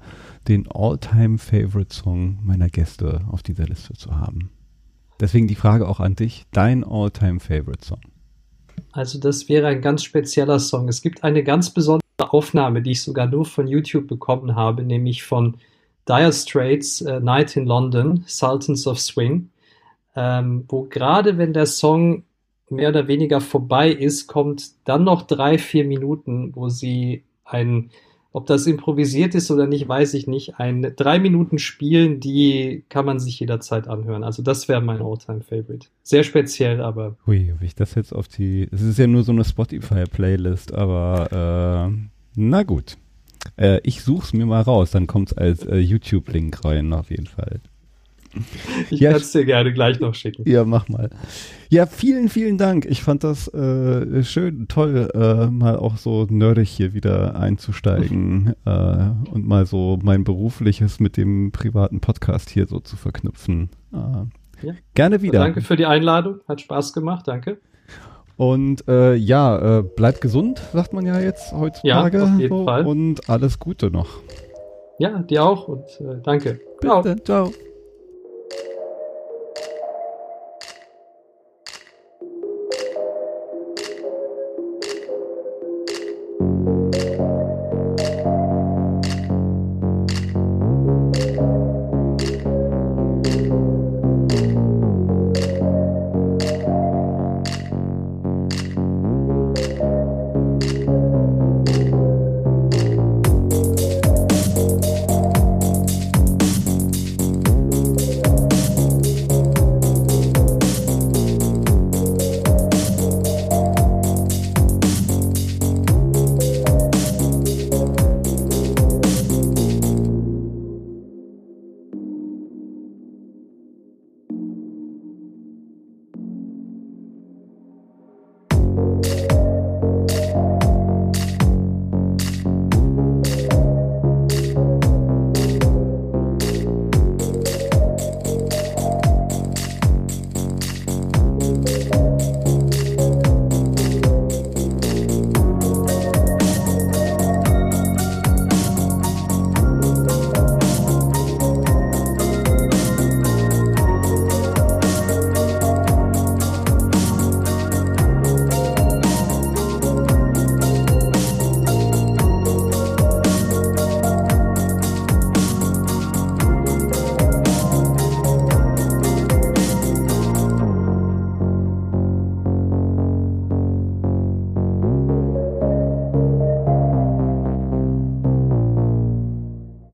[0.49, 4.51] den All-Time-Favorite-Song meiner Gäste auf dieser Liste zu haben.
[5.21, 8.01] Deswegen die Frage auch an dich, dein All-Time-Favorite-Song.
[8.93, 10.89] Also das wäre ein ganz spezieller Song.
[10.89, 15.23] Es gibt eine ganz besondere Aufnahme, die ich sogar nur von YouTube bekommen habe, nämlich
[15.23, 15.57] von
[16.09, 19.51] Dire Straits uh, Night in London, Sultans of Swing,
[20.15, 22.25] ähm, wo gerade wenn der Song
[22.71, 27.91] mehr oder weniger vorbei ist, kommt dann noch drei, vier Minuten, wo sie ein
[28.35, 30.59] ob das improvisiert ist oder nicht, weiß ich nicht.
[30.59, 34.25] Ein drei Minuten Spielen, die kann man sich jederzeit anhören.
[34.25, 37.17] Also das wäre mein Alltime favorite Sehr speziell, aber.
[37.29, 38.67] Hui, ob ich das jetzt auf die.
[38.73, 41.97] Es ist ja nur so eine Spotify-Playlist, aber äh,
[42.35, 42.97] na gut.
[43.57, 47.61] Äh, ich such's mir mal raus, dann kommt's als äh, YouTube-Link rein, auf jeden Fall.
[48.91, 50.49] Ich ja, kann es dir gerne gleich noch schicken.
[50.49, 51.11] Ja, mach mal.
[51.71, 52.85] Ja, vielen, vielen Dank.
[52.85, 58.71] Ich fand das äh, schön, toll, äh, mal auch so nerdig hier wieder einzusteigen äh,
[59.31, 63.71] und mal so mein berufliches mit dem privaten Podcast hier so zu verknüpfen.
[63.93, 64.75] Äh, ja.
[64.95, 65.41] Gerne wieder.
[65.41, 66.41] Danke für die Einladung.
[66.49, 67.27] Hat Spaß gemacht.
[67.27, 67.59] Danke.
[68.37, 72.19] Und äh, ja, äh, bleibt gesund, sagt man ja jetzt heutzutage.
[72.19, 72.87] Ja, auf jeden so, Fall.
[72.87, 74.09] Und alles Gute noch.
[74.99, 75.85] Ja, dir auch und
[76.23, 76.61] danke.
[76.81, 77.51] Bitte, ciao.
[77.51, 77.74] ciao.